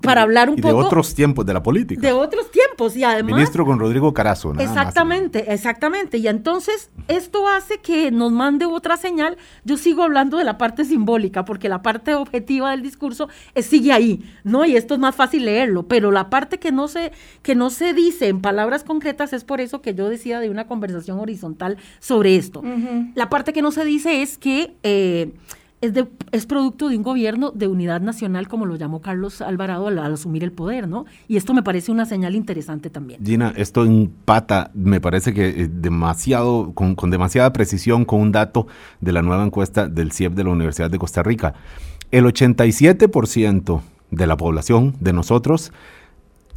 [0.02, 0.80] para hablar un y poco.
[0.80, 2.02] De otros tiempos de la política.
[2.02, 3.36] De otros tiempos y además.
[3.36, 4.54] Ministro con Rodrigo Carazo.
[4.54, 6.18] Nada exactamente, exactamente.
[6.18, 9.38] Y entonces esto hace que nos mande otra señal.
[9.66, 14.24] Yo sigo hablando de la parte simbólica, porque la parte objetiva del discurso sigue ahí,
[14.44, 14.66] ¿no?
[14.66, 17.94] Y esto es más fácil leerlo, pero la parte que no se, que no se
[17.94, 22.36] dice en palabras concretas es por eso que yo decía de una conversación horizontal sobre
[22.36, 22.64] esto.
[23.16, 24.76] La parte que no se dice es que.
[24.84, 25.34] Eh,
[25.82, 29.88] es, de, es producto de un gobierno de unidad nacional, como lo llamó Carlos Alvarado
[29.88, 31.06] al, asumir el poder, ¿no?
[31.28, 33.24] Y esto me parece una señal interesante también.
[33.24, 38.68] Gina, esto empata, me parece que eh, demasiado, con, con demasiada precisión con un dato
[39.00, 41.54] de la nueva encuesta del CIEP de la Universidad de Costa Rica.
[42.12, 45.72] El 87% de la población, de nosotros,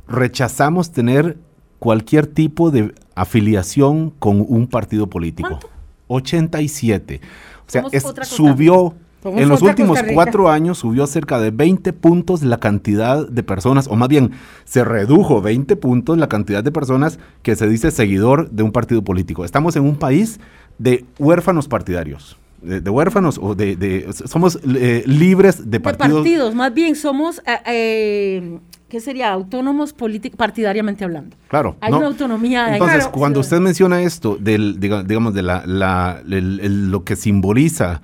[0.08, 1.38] rechazamos tener
[1.78, 5.48] cualquier tipo de afiliación con un partido político.
[5.50, 5.68] ¿Cuánto?
[6.08, 7.20] 87.
[7.66, 12.58] O sea, es, subió en los últimos cuatro años subió cerca de 20 puntos la
[12.58, 14.32] cantidad de personas, o más bien
[14.64, 19.02] se redujo 20 puntos la cantidad de personas que se dice seguidor de un partido
[19.02, 19.44] político.
[19.44, 20.40] Estamos en un país
[20.78, 22.36] de huérfanos partidarios.
[22.62, 26.08] de, huérfanos o de, somos eh, libres de partidos.
[26.08, 28.58] De partidos, más bien somos, eh, eh,
[28.88, 29.32] ¿qué sería?
[29.32, 29.94] Autónomos
[30.36, 31.36] partidariamente hablando.
[31.48, 31.76] Claro.
[31.80, 32.72] Hay una autonomía.
[32.72, 38.00] Entonces, cuando usted menciona esto, del, digamos, de la, la lo que simboliza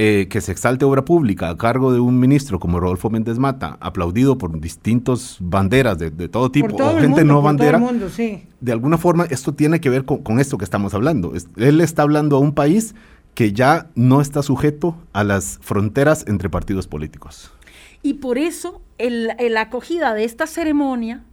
[0.00, 3.78] eh, que se exalte obra pública a cargo de un ministro como Rodolfo Méndez Mata,
[3.80, 7.82] aplaudido por distintos banderas de, todo tipo, o gente no bandera,
[8.60, 11.32] de alguna forma esto tiene que ver con, esto que estamos hablando.
[11.56, 12.94] Él está hablando a un país
[13.34, 17.50] que ya no está sujeto a las fronteras entre partidos políticos.
[18.00, 21.24] Y por eso la acogida de esta ceremonia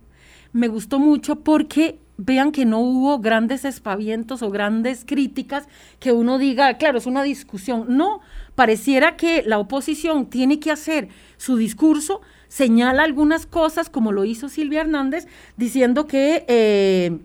[0.54, 5.68] me gustó mucho porque vean que no hubo grandes espavientos o grandes críticas
[6.00, 7.86] que uno diga, claro, es una discusión.
[7.90, 8.22] No,
[8.56, 14.50] pareciera que la oposición tiene que hacer su discurso, señala algunas cosas, como lo hizo
[14.50, 17.18] Silvia Hernández, diciendo que, eh,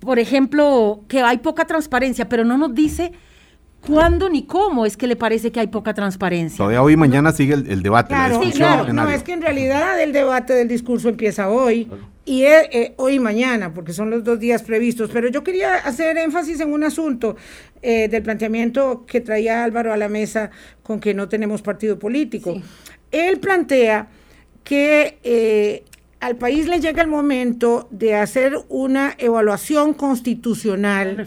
[0.00, 3.12] por ejemplo, que hay poca transparencia, pero no nos dice
[3.86, 6.56] cuándo ni cómo es que le parece que hay poca transparencia.
[6.56, 8.08] Todavía hoy y mañana sigue el, debate.
[8.08, 8.92] Claro, claro.
[8.92, 11.88] No, es que en realidad el debate del discurso empieza hoy
[12.24, 15.10] y eh, hoy y mañana, porque son los dos días previstos.
[15.12, 17.36] Pero yo quería hacer énfasis en un asunto
[17.82, 20.50] eh, del planteamiento que traía Álvaro a la mesa
[20.82, 22.60] con que no tenemos partido político.
[23.10, 24.08] Él plantea
[24.62, 25.84] que eh,
[26.20, 31.26] al país le llega el momento de hacer una evaluación constitucional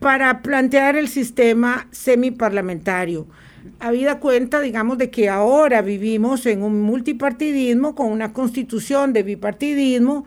[0.00, 3.28] para plantear el sistema semiparlamentario.
[3.78, 10.24] Habida cuenta, digamos, de que ahora vivimos en un multipartidismo con una constitución de bipartidismo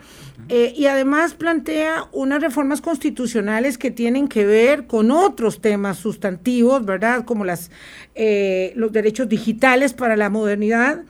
[0.49, 6.85] eh, y además plantea unas reformas constitucionales que tienen que ver con otros temas sustantivos,
[6.85, 7.25] ¿verdad?
[7.25, 7.71] Como las,
[8.15, 11.03] eh, los derechos digitales para la modernidad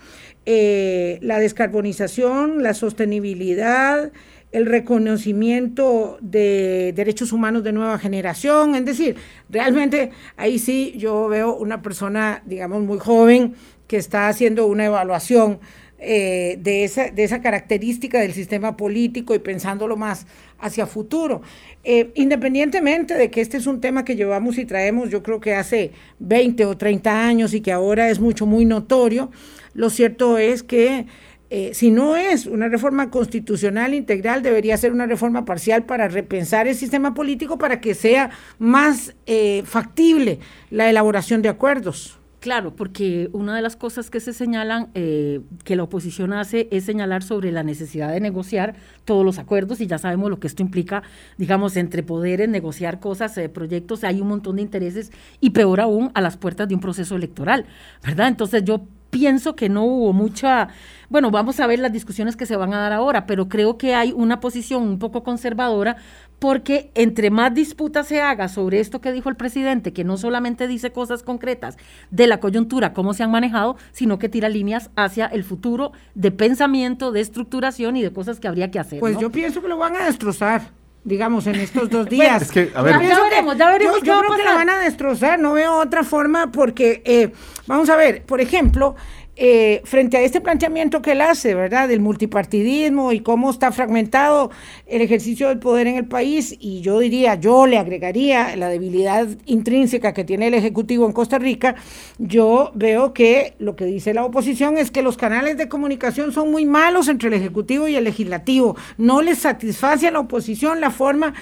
[0.46, 4.12] eh, la descarbonización, la sostenibilidad,
[4.52, 8.76] el reconocimiento de derechos humanos de nueva generación.
[8.76, 9.16] Es decir,
[9.50, 13.56] realmente ahí sí yo veo una persona, digamos, muy joven
[13.88, 15.60] que está haciendo una evaluación
[16.06, 20.28] eh, de, esa, de esa característica del sistema político y pensándolo más
[20.60, 21.42] hacia futuro.
[21.86, 25.56] Eh, independientemente de que este es un tema que llevamos y traemos, yo creo que
[25.56, 29.32] hace 20 o 30 años y que ahora es mucho, muy notorio,
[29.74, 31.08] lo cierto es que
[31.56, 36.68] eh, si no es una reforma constitucional integral, debería ser una reforma parcial para repensar
[36.68, 40.40] el sistema político para que sea más eh, factible
[40.72, 42.18] la elaboración de acuerdos.
[42.40, 46.86] Claro, porque una de las cosas que se señalan, eh, que la oposición hace, es
[46.86, 48.74] señalar sobre la necesidad de negociar
[49.06, 51.04] todos los acuerdos y ya sabemos lo que esto implica,
[51.38, 56.22] digamos, entre poderes, negociar cosas, proyectos, hay un montón de intereses y peor aún a
[56.22, 57.68] las puertas de un proceso electoral,
[58.04, 58.28] ¿verdad?
[58.28, 60.70] Entonces yo pienso que no hubo mucha,
[61.08, 63.94] bueno, vamos a ver las discusiones que se van a dar ahora, pero creo que
[63.94, 65.98] hay una posición un poco conservadora
[66.40, 70.68] porque entre más disputa se haga sobre esto que dijo el presidente, que no solamente
[70.68, 71.78] dice cosas concretas
[72.10, 76.32] de la coyuntura, cómo se han manejado, sino que tira líneas hacia el futuro de
[76.32, 79.00] pensamiento, de estructuración y de cosas que habría que hacer.
[79.00, 82.44] Pues yo pienso que lo van a destrozar digamos, en estos dos días.
[82.44, 84.02] es que, a ver, ya, veremos, ya veremos.
[84.04, 87.32] Yo, creo que la van a destrozar, no veo otra forma porque, eh,
[87.68, 88.96] vamos a ver, por ejemplo,
[89.36, 91.88] eh, frente a este planteamiento que él hace, ¿verdad?
[91.88, 94.52] Del multipartidismo y cómo está fragmentado
[94.86, 99.28] el ejercicio del poder en el país, y yo diría, yo le agregaría la debilidad
[99.46, 101.76] intrínseca que tiene el Ejecutivo en Costa Rica,
[102.20, 106.52] yo veo que lo que dice la oposición es que los canales de comunicación son
[106.52, 108.76] muy malos entre el Ejecutivo y el Legislativo.
[108.98, 111.34] No les satisface a la oposición la forma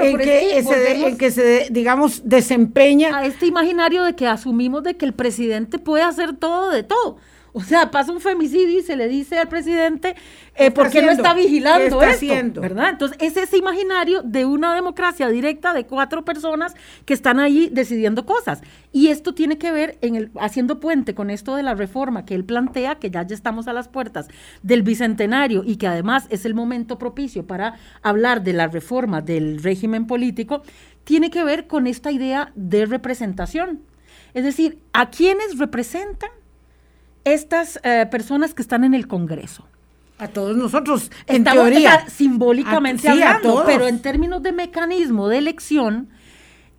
[0.00, 3.16] en, que, se, en que se, digamos, desempeña.
[3.16, 7.18] A este imaginario de que asumimos de que el presidente puede hacer todo de todo.
[7.52, 10.16] O sea, pasa un femicidio y se le dice al presidente
[10.54, 12.90] eh, por qué no está vigilando esto, ¿verdad?
[12.90, 18.26] Entonces, es ese imaginario de una democracia directa de cuatro personas que están ahí decidiendo
[18.26, 18.60] cosas.
[18.92, 22.34] Y esto tiene que ver en el haciendo puente con esto de la reforma que
[22.34, 24.28] él plantea, que ya ya estamos a las puertas
[24.62, 29.62] del bicentenario y que además es el momento propicio para hablar de la reforma del
[29.62, 30.62] régimen político,
[31.04, 33.80] tiene que ver con esta idea de representación.
[34.34, 36.30] Es decir, ¿a quiénes representan
[37.24, 39.64] estas eh, personas que están en el Congreso.
[40.18, 42.06] A todos nosotros, en teoría.
[42.08, 46.08] simbólicamente hablando, pero en términos de mecanismo de elección,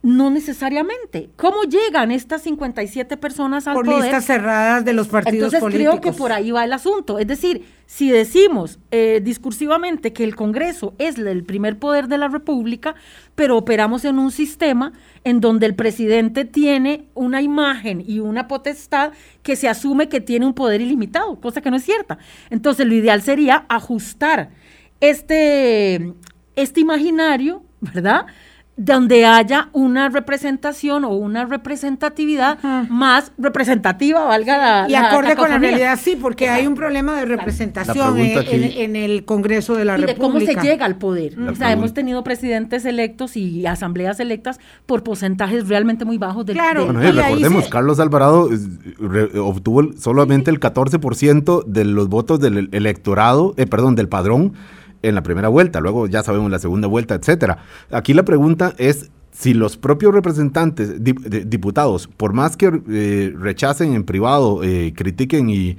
[0.04, 1.30] no necesariamente.
[1.36, 4.00] ¿Cómo llegan estas 57 personas al por poder?
[4.00, 7.20] Por listas cerradas de los partidos Entonces, creo que por ahí va el asunto.
[7.20, 12.30] Es decir, si decimos eh, discursivamente que el Congreso es el primer poder de la
[12.30, 12.96] República,
[13.36, 14.94] pero operamos en un sistema
[15.24, 19.12] en donde el presidente tiene una imagen y una potestad
[19.44, 22.18] que se asume que tiene un poder ilimitado, cosa que no es cierta.
[22.50, 24.50] Entonces, lo ideal sería ajustar
[25.00, 26.14] este,
[26.56, 28.26] este imaginario, ¿verdad?
[28.78, 32.58] Donde haya una representación o una representatividad
[32.90, 37.26] más representativa, valga la Y acorde con la realidad, sí, porque hay un problema de
[37.26, 40.14] representación en, el Congreso de la y República.
[40.14, 41.38] de cómo se llega al poder.
[41.40, 46.56] o sea, hemos tenido presidentes electos y asambleas electas por porcentajes realmente muy bajos del
[46.56, 48.50] Claro, bueno, recordemos, Carlos Alvarado
[49.36, 54.54] obtuvo solamente el 14% de los votos del electorado, eh, perdón, del padrón
[55.02, 57.60] en la primera vuelta, luego ya sabemos la segunda vuelta, etcétera.
[57.92, 64.04] Aquí la pregunta es si los propios representantes, diputados, por más que eh, rechacen en
[64.04, 65.78] privado, eh, critiquen y,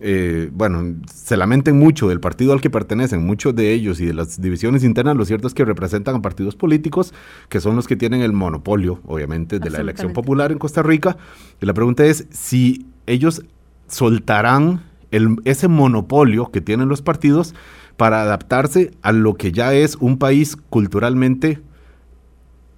[0.00, 4.14] eh, bueno, se lamenten mucho del partido al que pertenecen, muchos de ellos y de
[4.14, 7.14] las divisiones internas, lo cierto es que representan a partidos políticos
[7.48, 11.16] que son los que tienen el monopolio, obviamente, de la elección popular en Costa Rica.
[11.60, 13.42] Y la pregunta es si ellos
[13.88, 17.54] soltarán el, ese monopolio que tienen los partidos
[18.00, 21.60] para adaptarse a lo que ya es un país culturalmente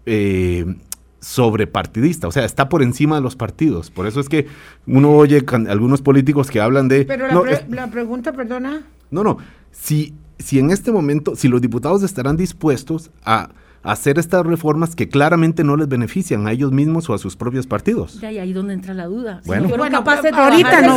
[0.04, 0.66] eh,
[1.20, 3.88] sobrepartidista, o sea, está por encima de los partidos.
[3.92, 4.48] Por eso es que
[4.84, 7.04] uno oye algunos políticos que hablan de...
[7.04, 7.28] Pero
[7.68, 8.82] la, pregunta, perdona.
[9.12, 9.38] No, no,
[9.70, 13.50] si, si en este momento, si los diputados estarán dispuestos a
[13.82, 17.66] hacer estas reformas que claramente no les benefician a ellos mismos o a sus propios
[17.66, 18.20] partidos.
[18.20, 19.40] Ya, y ahí donde entra la duda.
[19.44, 20.94] Bueno, ahorita no,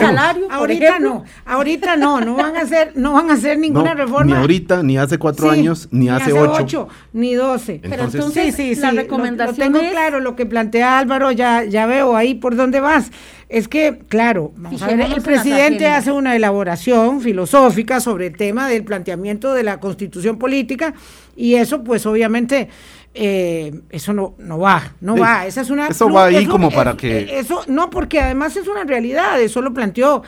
[0.52, 4.26] ahorita no, ahorita no, no van a hacer, no van a hacer ninguna reforma.
[4.26, 6.88] Ni ahorita, ni hace cuatro años, ni, hace, ocho.
[7.14, 7.80] ni doce.
[7.82, 11.86] Pero entonces, sí, sí, la recomendación lo, tengo claro, lo que plantea Álvaro, ya, ya
[11.88, 13.12] veo ahí por dónde vas.
[13.48, 14.54] Es que, claro,
[14.90, 20.96] el presidente hace una elaboración filosófica sobre el tema del planteamiento de la constitución política
[21.36, 22.70] y eso pues obviamente
[23.18, 25.46] eh, eso no, no va, no va.
[25.48, 27.40] Esa es una, eso va ahí como para que...
[27.40, 30.22] Eso, no, porque además es una realidad, eso lo planteó...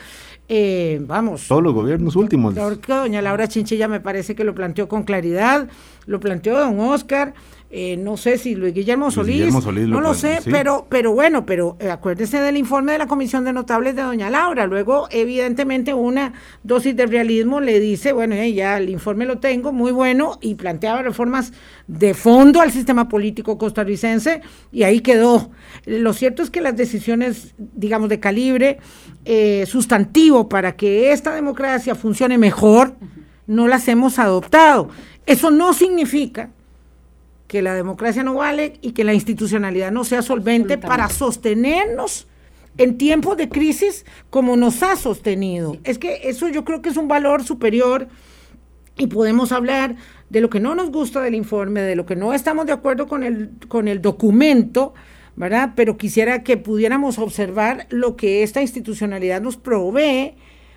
[0.50, 1.46] Eh, vamos.
[1.46, 2.54] Todos los gobiernos últimos.
[2.54, 5.68] Doña Laura Chinchilla me parece que lo planteó con claridad,
[6.06, 7.34] lo planteó don Oscar,
[7.70, 11.90] eh, no sé si Luis Guillermo Solís, no lo, sé, pero, pero bueno, pero eh,
[11.90, 14.66] acuérdese del informe de la Comisión de Notables de doña Laura.
[14.66, 19.70] Luego, evidentemente, una dosis de realismo le dice, bueno, eh, ya el informe lo tengo,
[19.70, 21.52] muy bueno, y planteaba reformas
[21.86, 24.40] de fondo al sistema político costarricense,
[24.72, 25.50] y ahí quedó.
[25.84, 28.78] Lo cierto es que las decisiones, digamos, de calibre
[29.66, 32.94] sustantivo para que esta democracia funcione mejor,
[33.46, 34.88] no las hemos adoptado.
[35.26, 36.48] Eso no significa
[37.48, 42.28] que la democracia no vale y que la institucionalidad no sea solvente para sostenernos
[42.76, 45.76] en tiempos de crisis como nos ha sostenido.
[45.82, 48.06] Es que eso yo creo que es un valor superior
[48.98, 49.96] y podemos hablar
[50.28, 53.06] de lo que no nos gusta del informe, de lo que no estamos de acuerdo
[53.06, 54.92] con el, con el documento,
[55.34, 55.72] ¿verdad?
[55.74, 60.34] Pero quisiera que pudiéramos observar lo que esta institucionalidad nos provee,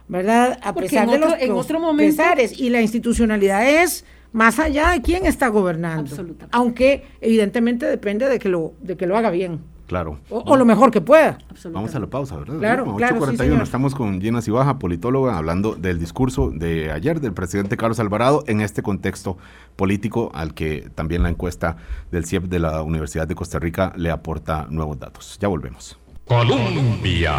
[0.08, 0.58] ¿verdad?
[0.64, 2.24] A pesar de los en otro momento,
[2.56, 6.16] y la institucionalidad es más allá de quién está gobernando.
[6.52, 9.60] Aunque evidentemente depende de que lo, de que lo haga bien.
[9.92, 10.20] Claro.
[10.30, 11.38] O, lo mejor que pueda.
[11.70, 12.60] Vamos a la pausa, ¿verdad?
[12.60, 17.76] Claro, claro 8.41, estamos con Gina Cibaja, politóloga, hablando del discurso de ayer del presidente
[17.76, 19.38] Carlos Alvarado en este contexto
[19.76, 21.76] político al que también la encuesta
[22.10, 25.38] del CIEP de la Universidad de Costa Rica le aporta nuevos datos.
[25.42, 26.00] Ya volvemos.
[26.24, 27.34] Colombia.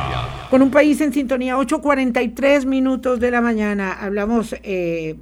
[0.50, 3.94] Con un país en sintonía, 8.43 minutos de la mañana.
[3.94, 5.16] Hablamos eh,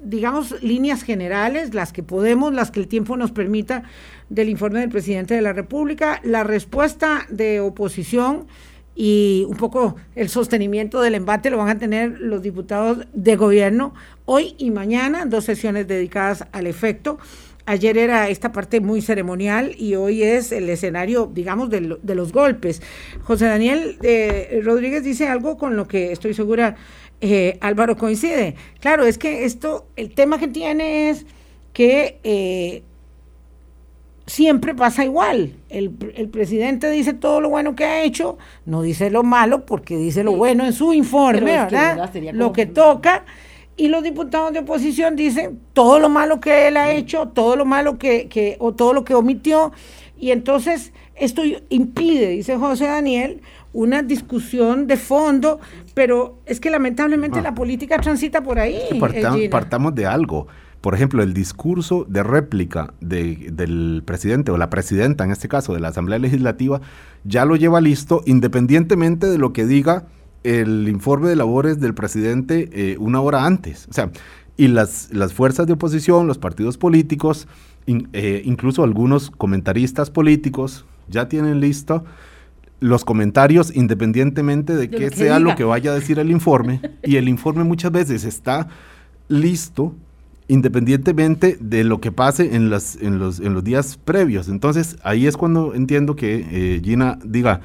[0.00, 3.82] digamos, líneas generales, las que podemos, las que el tiempo nos permita,
[4.28, 8.46] del informe del presidente de la República, la respuesta de oposición
[8.94, 13.94] y un poco el sostenimiento del embate lo van a tener los diputados de gobierno
[14.24, 17.18] hoy y mañana, dos sesiones dedicadas al efecto.
[17.64, 22.32] Ayer era esta parte muy ceremonial y hoy es el escenario, digamos, de, de los
[22.32, 22.82] golpes.
[23.22, 26.76] José Daniel eh, Rodríguez dice algo con lo que estoy segura
[27.20, 28.54] eh, Álvaro coincide.
[28.80, 31.26] Claro, es que esto, el tema que tiene es
[31.72, 32.82] que eh,
[34.26, 35.54] siempre pasa igual.
[35.68, 35.90] El,
[36.30, 40.32] presidente dice todo lo bueno que ha hecho, no dice lo malo porque dice lo
[40.32, 42.10] bueno en su informe, ¿verdad?
[42.32, 43.24] lo que toca.
[43.76, 47.64] Y los diputados de oposición dicen todo lo malo que él ha hecho, todo lo
[47.64, 49.72] malo que, que o todo lo que omitió.
[50.18, 53.40] Y entonces esto impide, dice José Daniel,
[53.72, 55.60] una discusión de fondo,
[55.94, 57.42] pero es que lamentablemente ah.
[57.42, 58.80] la política transita por ahí.
[59.50, 60.46] partamos de algo.
[60.80, 65.80] Por ejemplo, el discurso de réplica del presidente o la presidenta, en este caso de
[65.80, 66.80] la Asamblea Legislativa,
[67.24, 70.06] ya lo lleva listo independientemente de lo que diga
[70.44, 73.88] el informe de labores del presidente eh, una hora antes.
[73.90, 74.10] O sea,
[74.56, 77.48] y las, las fuerzas de oposición, los partidos políticos,
[77.86, 82.04] eh, incluso algunos comentaristas políticos, ya tienen listo
[82.80, 87.28] los comentarios independientemente de, que, sea lo que vaya a decir el informe y el
[87.28, 88.68] informe muchas veces está
[89.28, 89.94] listo
[90.48, 94.48] independientemente de lo que pase en, las, en, los, en los días previos.
[94.48, 97.60] Entonces, ahí es cuando entiendo que eh, Gina diga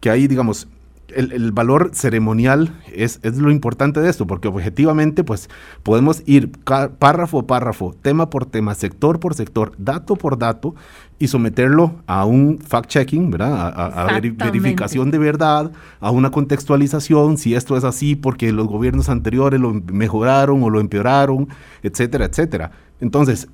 [0.00, 0.66] que ahí, digamos,
[1.14, 5.48] el, valor ceremonial es, es, lo importante de esto, porque objetivamente, pues,
[5.82, 6.50] podemos ir
[6.98, 10.74] párrafo a párrafo, tema por tema, sector por sector, dato por dato,
[11.18, 13.72] y someterlo a un fact-checking, ¿verdad?
[13.76, 19.60] A, verificación de verdad, a una contextualización, si esto es así porque los gobiernos anteriores
[19.60, 21.48] lo mejoraron o lo empeoraron,
[21.82, 22.72] etcétera, etcétera.
[23.00, 23.48] Entonces,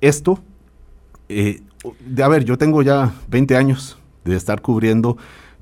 [0.00, 0.40] esto,
[1.28, 1.62] eh,
[2.04, 5.16] de, a ver, yo tengo ya 20 años de estar cubriendo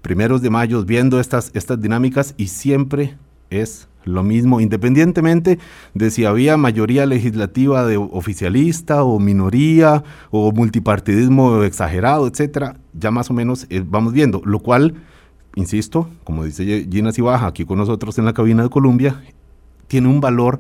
[0.05, 3.16] primeros de mayo, viendo estas, estas dinámicas y siempre
[3.48, 5.59] es lo mismo, independientemente
[5.94, 13.30] de si había mayoría legislativa de oficialista o minoría o multipartidismo exagerado, etcétera, ya más
[13.30, 14.94] o menos eh, vamos viendo, lo cual,
[15.55, 19.22] insisto, como dice Gina Cibaja aquí con nosotros en la cabina de Colombia,
[19.88, 20.59] tiene un valor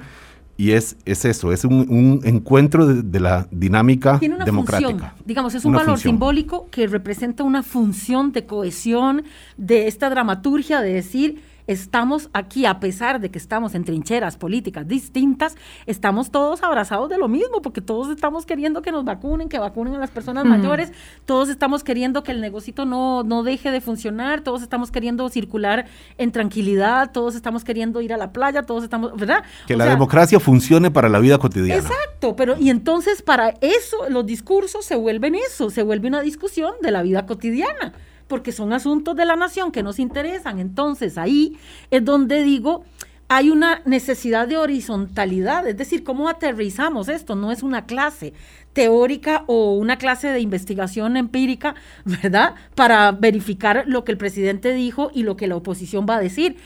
[0.56, 4.90] y es, es eso, es un, encuentro de, la dinámica Tiene una democrática.
[4.90, 9.24] Función, digamos, es un valor simbólico que representa una función de cohesión
[9.56, 14.86] de esta dramaturgia de decir estamos aquí, a pesar de que estamos en trincheras políticas
[14.86, 15.56] distintas,
[15.86, 19.94] estamos todos abrazados de lo mismo, porque todos estamos queriendo que nos vacunen, que vacunen
[19.94, 20.92] a las personas mayores,
[21.24, 25.86] todos estamos queriendo que el negocito no, no deje de funcionar, todos estamos queriendo circular
[26.18, 29.44] en tranquilidad, todos estamos queriendo ir a la playa, todos estamos, ¿verdad?
[29.66, 31.80] Que la democracia funcione para la vida cotidiana.
[31.80, 36.74] Exacto, pero y entonces para eso los discursos se vuelven eso, se vuelve una discusión
[36.82, 37.92] de la vida cotidiana
[38.28, 40.58] porque son asuntos de la nación que nos interesan.
[40.58, 41.56] Entonces ahí
[41.90, 42.84] es donde digo,
[43.28, 48.34] hay una necesidad de horizontalidad, es decir, cómo aterrizamos esto, no es una clase
[48.72, 52.54] teórica o una clase de investigación empírica, ¿verdad?
[52.74, 56.56] Para verificar lo que el presidente dijo y lo que la oposición va a decir,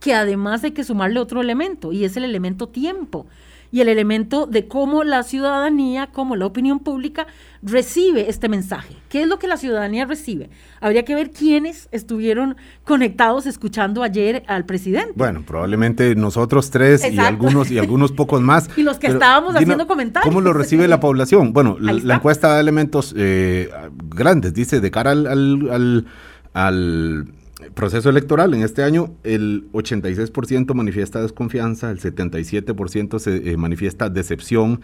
[0.00, 3.26] que además hay que sumarle otro elemento, y es el elemento tiempo
[3.70, 7.26] y el elemento de cómo la ciudadanía, cómo la opinión pública
[7.62, 8.94] recibe este mensaje.
[9.08, 10.50] ¿Qué es lo que la ciudadanía recibe?
[10.80, 15.12] Habría que ver quiénes estuvieron conectados escuchando ayer al presidente.
[15.14, 18.70] Bueno, probablemente nosotros tres y algunos y algunos pocos más.
[18.76, 20.28] y los que estábamos haciendo comentarios.
[20.28, 21.52] ¿Cómo lo recibe la población?
[21.52, 23.70] Bueno, la, encuesta da elementos eh,
[24.08, 26.06] grandes, dice, de cara al,
[26.52, 27.26] al
[27.74, 34.80] proceso electoral en este año, el 86% manifiesta desconfianza, el 77% se eh, manifiesta decepción,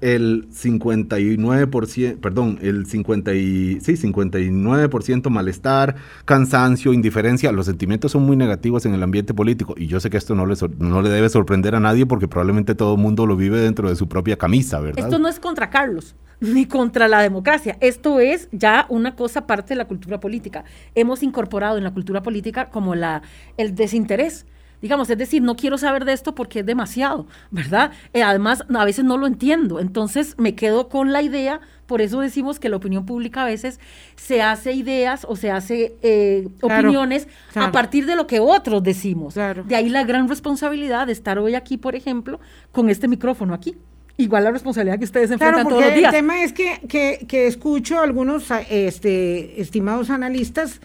[0.00, 7.52] el 59%, perdón, el 50 sí, 59% malestar, cansancio, indiferencia.
[7.52, 10.46] Los sentimientos son muy negativos en el ambiente político y yo sé que esto no
[10.46, 13.88] le, no le debe sorprender a nadie porque probablemente todo el mundo lo vive dentro
[13.88, 15.04] de su propia camisa, ¿verdad?
[15.04, 17.76] Esto no es contra Carlos ni contra la democracia.
[17.80, 20.64] Esto es ya una cosa parte de la cultura política.
[20.94, 23.22] Hemos incorporado en la cultura política como la,
[23.56, 24.46] el desinterés.
[24.82, 27.92] Digamos, es decir, no quiero saber de esto porque es demasiado, ¿verdad?
[28.12, 29.80] Eh, además, a veces no lo entiendo.
[29.80, 33.80] Entonces me quedo con la idea, por eso decimos que la opinión pública a veces
[34.16, 39.34] se hace ideas o se hace eh, opiniones a partir de lo que otros decimos.
[39.34, 42.38] De ahí la gran responsabilidad de estar hoy aquí, por ejemplo,
[42.70, 43.76] con este micrófono aquí
[44.16, 46.12] igual la responsabilidad que ustedes enfrentan todos los días.
[46.12, 50.80] El tema es que, que, que escucho a algunos este, estimados analistas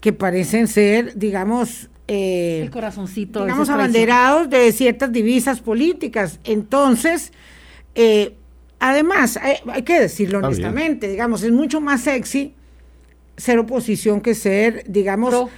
[0.00, 6.40] que parecen ser, digamos, eh, el corazoncito, digamos, abanderados de ciertas divisas políticas.
[6.44, 7.32] Entonces,
[7.94, 8.34] eh,
[8.78, 12.54] además, hay, que decirlo honestamente, digamos, es mucho más sexy
[13.38, 15.50] ser oposición que ser, digamos,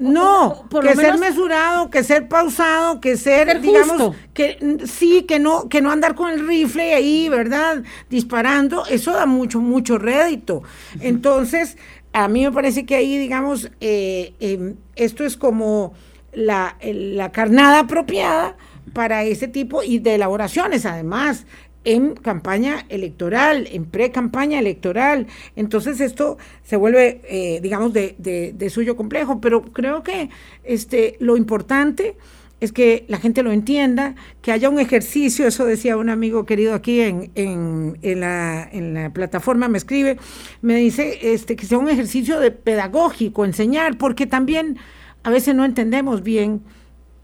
[0.00, 5.82] no, que ser mesurado, que ser pausado, que ser, digamos, que sí, que no, que
[5.82, 7.82] no andar con el rifle ahí, ¿verdad?
[8.08, 10.62] Disparando, eso da mucho, mucho rédito.
[11.00, 11.76] Entonces,
[12.14, 15.92] a mí me parece que ahí, digamos, eh, em, esto es como
[16.32, 18.56] la, la carnada apropiada
[18.94, 21.44] para ese tipo y de elaboraciones, además
[21.84, 25.26] en campaña electoral, en pre-campaña electoral.
[25.56, 30.30] Entonces esto se vuelve, eh, digamos, de, de, suyo complejo, pero creo que
[30.64, 32.16] este, lo importante
[32.60, 36.74] es que la gente lo entienda, que haya un ejercicio, eso decía un amigo querido
[36.74, 40.18] aquí en, en, en, la, en la plataforma, me escribe,
[40.60, 44.76] me dice este, que sea un ejercicio de pedagógico, enseñar, porque también
[45.22, 46.62] a veces no entendemos bien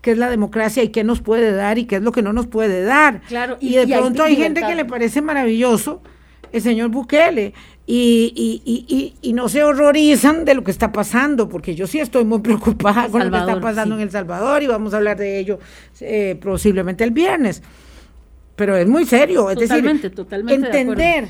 [0.02, 2.32] qué es la democracia y qué nos puede dar y qué es lo que no
[2.32, 3.22] nos puede dar.
[3.22, 6.02] Claro, y, de pronto hay, gente que le parece maravilloso
[6.52, 7.54] el señor Bukele
[7.86, 12.38] y, y, no se horrorizan de lo que está pasando, porque yo sí estoy muy
[12.42, 15.58] preocupada con lo que está pasando en El Salvador y vamos a hablar de ello
[16.00, 17.62] eh, posiblemente el viernes.
[18.56, 21.28] Pero es muy serio, es decir, totalmente entender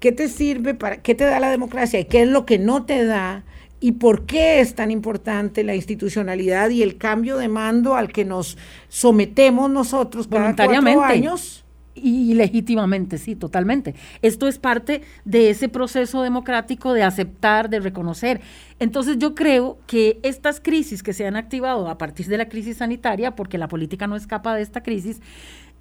[0.00, 2.84] qué te sirve, para qué te da la democracia y qué es lo que no
[2.84, 3.44] te da
[3.84, 8.24] y por qué es tan importante la institucionalidad y el cambio de mando al que
[8.24, 8.56] nos
[8.88, 13.94] sometemos nosotros cada cuatro años Y legítimamente, sí, totalmente.
[14.22, 18.40] Esto es parte de ese proceso democrático de aceptar, de reconocer.
[18.78, 22.78] Entonces yo creo que estas crisis que se han activado a partir de la crisis
[22.78, 25.20] sanitaria, porque la política no escapa de esta crisis,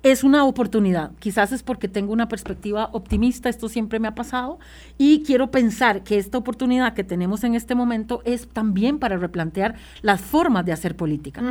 [0.03, 1.11] es una oportunidad.
[1.19, 4.59] Quizás es porque tengo una perspectiva optimista, esto siempre me ha pasado,
[4.97, 9.75] y quiero pensar que esta oportunidad que tenemos en este momento es también para replantear
[10.01, 11.41] las formas de hacer política.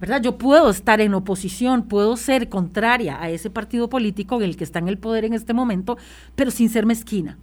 [0.00, 0.22] ¿Verdad?
[0.22, 4.64] Yo puedo estar en oposición, puedo ser contraria a ese partido político en el que
[4.64, 5.98] está en el poder en este momento,
[6.34, 7.38] pero sin ser mezquina.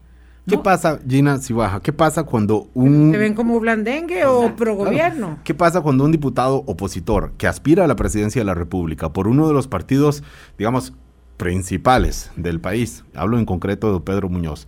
[0.48, 1.82] ¿Qué pasa, Gina baja?
[1.82, 3.12] ¿Qué pasa cuando un...
[3.12, 5.40] ¿Te ven como blandengue o pro gobierno?
[5.44, 9.28] ¿Qué pasa cuando un diputado opositor que aspira a la presidencia de la República por
[9.28, 10.24] uno de los partidos,
[10.58, 10.94] digamos,
[11.36, 14.68] principales del país, hablo en concreto de Pedro Muñoz,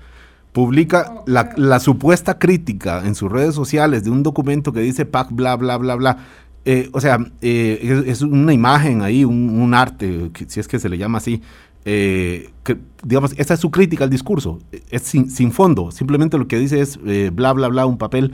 [0.52, 5.56] publica la, supuesta crítica en sus redes sociales de un documento que dice PAC, bla,
[5.56, 6.18] bla, bla, bla?
[6.66, 10.98] Eh, o sea, eh, es, una imagen ahí, un, arte, si es que se le
[10.98, 11.42] llama así,
[11.86, 14.60] eh, que, digamos, esa es su crítica al discurso,
[14.90, 18.34] es sin, fondo, simplemente lo que dice es eh, bla, bla, bla, un papel,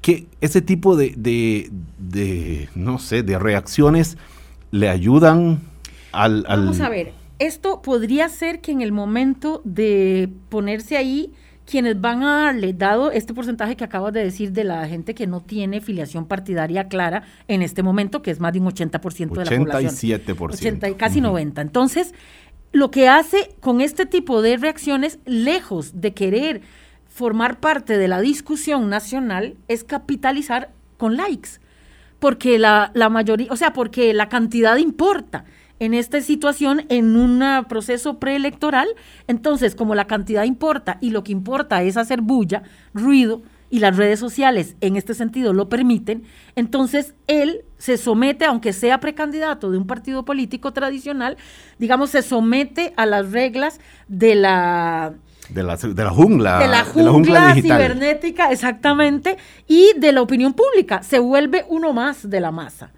[0.00, 4.16] que ese tipo de, de, no sé, de reacciones
[4.70, 5.60] le ayudan
[6.12, 11.32] al, Vamos a ver, esto podría ser que en el momento de ponerse ahí,
[11.66, 15.26] quienes van a darle, dado este porcentaje que acabas de decir de la gente que
[15.26, 19.44] no tiene filiación partidaria clara en este momento, que es más de un 80% de
[19.44, 20.20] la población.
[20.24, 20.54] 87%.
[20.54, 21.60] 80, casi 90.
[21.60, 22.14] Entonces,
[22.76, 26.60] lo que hace con este tipo de reacciones, lejos de querer
[27.08, 30.68] formar parte de la discusión nacional, es capitalizar
[30.98, 31.48] con likes.
[32.18, 35.46] Porque la, mayoría, o sea, porque la cantidad importa
[35.78, 38.88] en esta situación en un proceso preelectoral.
[39.26, 42.62] Entonces, como la cantidad importa y lo que importa es hacer bulla,
[42.92, 43.40] ruido,
[43.70, 49.00] y las redes sociales en este sentido lo permiten, entonces él se somete, aunque sea
[49.00, 51.36] precandidato de un partido político tradicional,
[51.78, 55.14] digamos, se somete a las reglas de la...
[55.48, 56.58] De la, de la jungla.
[56.58, 59.36] De la jungla, cibernética, exactamente,
[59.68, 61.04] y de la opinión pública.
[61.04, 62.90] Se vuelve uno más de la masa.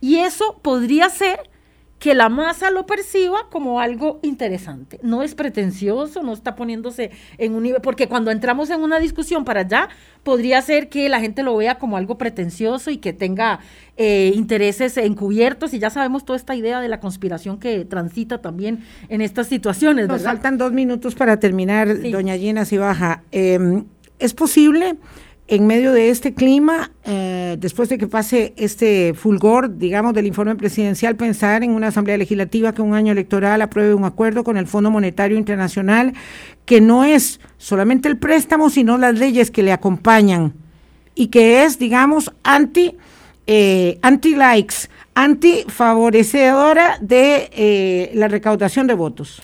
[0.00, 1.48] Y eso podría ser
[1.98, 5.00] que la masa lo perciba como algo interesante.
[5.02, 9.44] No es pretencioso, no está poniéndose en un nivel, porque cuando entramos en una discusión
[9.44, 9.88] para allá,
[10.22, 13.58] podría ser que la gente lo vea como algo pretencioso y que tenga
[13.96, 18.84] eh, intereses encubiertos, y ya sabemos toda esta idea de la conspiración que transita también
[19.08, 20.06] en estas situaciones.
[20.06, 23.22] Nos faltan dos minutos para terminar, doña Gina Cibaja.
[23.32, 23.82] Eh,
[24.20, 24.96] ¿Es posible
[25.50, 30.54] en medio de este clima, eh, después de que pase este fulgor, digamos, del informe
[30.56, 34.66] presidencial, pensar en una Asamblea Legislativa que un año electoral apruebe un acuerdo con el
[34.66, 36.12] Fondo Monetario Internacional,
[36.66, 40.52] que no es solamente el préstamo, sino las leyes que le acompañan
[41.14, 42.96] y que es, digamos, anti,
[43.46, 49.40] eh, anti-likes, anti-favorecedora de eh, la recaudación de votos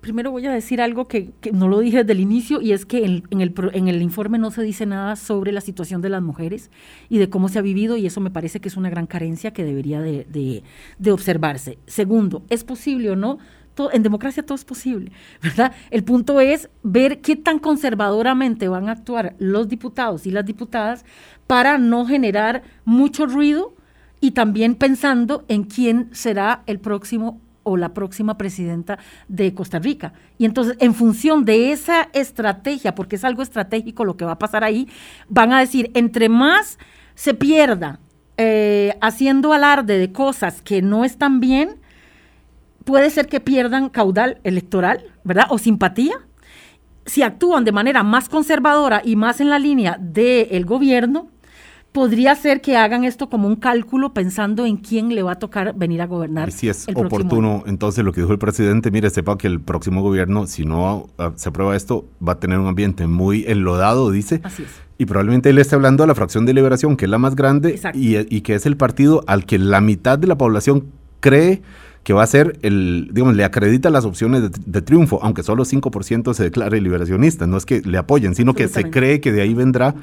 [0.00, 3.04] primero voy a decir algo que, no lo dije desde el inicio y es que
[3.04, 3.40] en,
[3.88, 6.70] el, informe no se dice nada sobre la situación de las mujeres
[7.08, 9.52] y de cómo se ha vivido y eso me parece que es una gran carencia
[9.52, 10.62] que debería de,
[11.10, 11.78] observarse.
[11.86, 13.38] Segundo, ¿es posible o no?
[13.94, 15.10] en democracia todo es posible,
[15.42, 15.72] ¿verdad?
[15.90, 21.06] El punto es ver qué tan conservadoramente van a actuar los diputados y las diputadas
[21.46, 23.74] para no generar mucho ruido
[24.20, 28.98] y también pensando en quién será el próximo o la próxima presidenta
[29.28, 30.12] de Costa Rica.
[30.38, 34.38] Y entonces, en función de esa estrategia, porque es algo estratégico lo que va a
[34.38, 34.88] pasar ahí,
[35.28, 36.78] van a decir, entre más
[37.14, 38.00] se pierda
[38.36, 41.80] eh, haciendo alarde de cosas que no están bien,
[42.84, 45.46] puede ser que pierdan caudal electoral, ¿verdad?
[45.50, 46.14] O simpatía.
[47.04, 51.28] Si actúan de manera más conservadora y más en la línea del gobierno,
[51.92, 55.74] podría ser que hagan esto como un cálculo pensando en quién le va a tocar
[55.74, 56.48] venir a gobernar.
[56.48, 60.02] Y si es oportuno, entonces lo que dijo el presidente, mire, sepa que el próximo
[60.02, 64.40] gobierno, si no ah, se aprueba esto, va a tener un ambiente muy enlodado, dice.
[64.44, 64.68] Así es.
[64.98, 67.80] Y probablemente él esté hablando de la fracción de liberación, que es la más grande
[67.94, 70.88] y, que es el partido al que la mitad de la población
[71.20, 71.62] cree
[72.04, 75.64] que va a ser el, digamos, le acredita las opciones de, de triunfo, aunque solo
[75.64, 79.40] 5% se declare liberacionista, no es que le apoyen, sino que se cree que de
[79.42, 79.94] ahí vendrá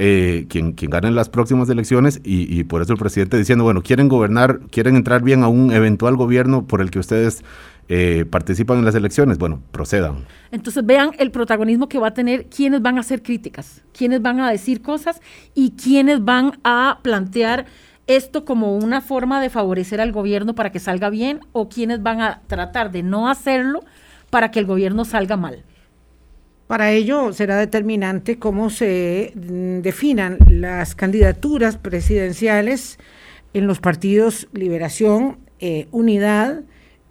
[0.00, 4.08] eh, quien, quien gane las próximas elecciones y, por eso el presidente diciendo, bueno, quieren
[4.08, 7.42] gobernar, quieren entrar bien a un eventual gobierno por el que ustedes
[7.88, 10.24] eh, participan en las elecciones, bueno, procedan.
[10.52, 14.38] Entonces vean el protagonismo que va a tener quienes van a hacer críticas, quienes van
[14.38, 15.20] a decir cosas
[15.52, 17.66] y quienes van a plantear
[18.06, 22.20] esto como una forma de favorecer al gobierno para que salga bien o quienes van
[22.20, 23.80] a tratar de no hacerlo
[24.30, 25.64] para que el gobierno salga mal.
[26.68, 32.98] Para ello será determinante cómo se mm, definan las candidaturas presidenciales
[33.54, 36.62] en los partidos Liberación, eh, Unidad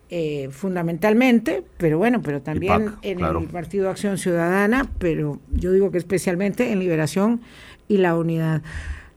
[0.10, 3.40] eh, fundamentalmente, pero bueno, pero también PAC, en claro.
[3.40, 7.42] el Partido Acción Ciudadana, pero yo digo que especialmente en Liberación
[7.88, 8.62] y la Unidad.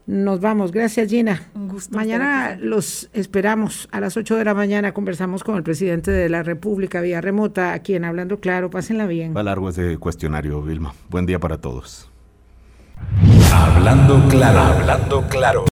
[0.06, 1.42] Nos vamos, gracias Gina.
[1.54, 6.10] Un gusto Mañana los esperamos a las 8 de la mañana, conversamos con el presidente
[6.10, 9.36] de la República vía remota, aquí en Hablando Claro, pásenla bien.
[9.36, 10.94] Va largo ese cuestionario, Vilma.
[11.08, 12.10] Buen día para todos.
[13.52, 15.64] Hablando claro, hablando claro.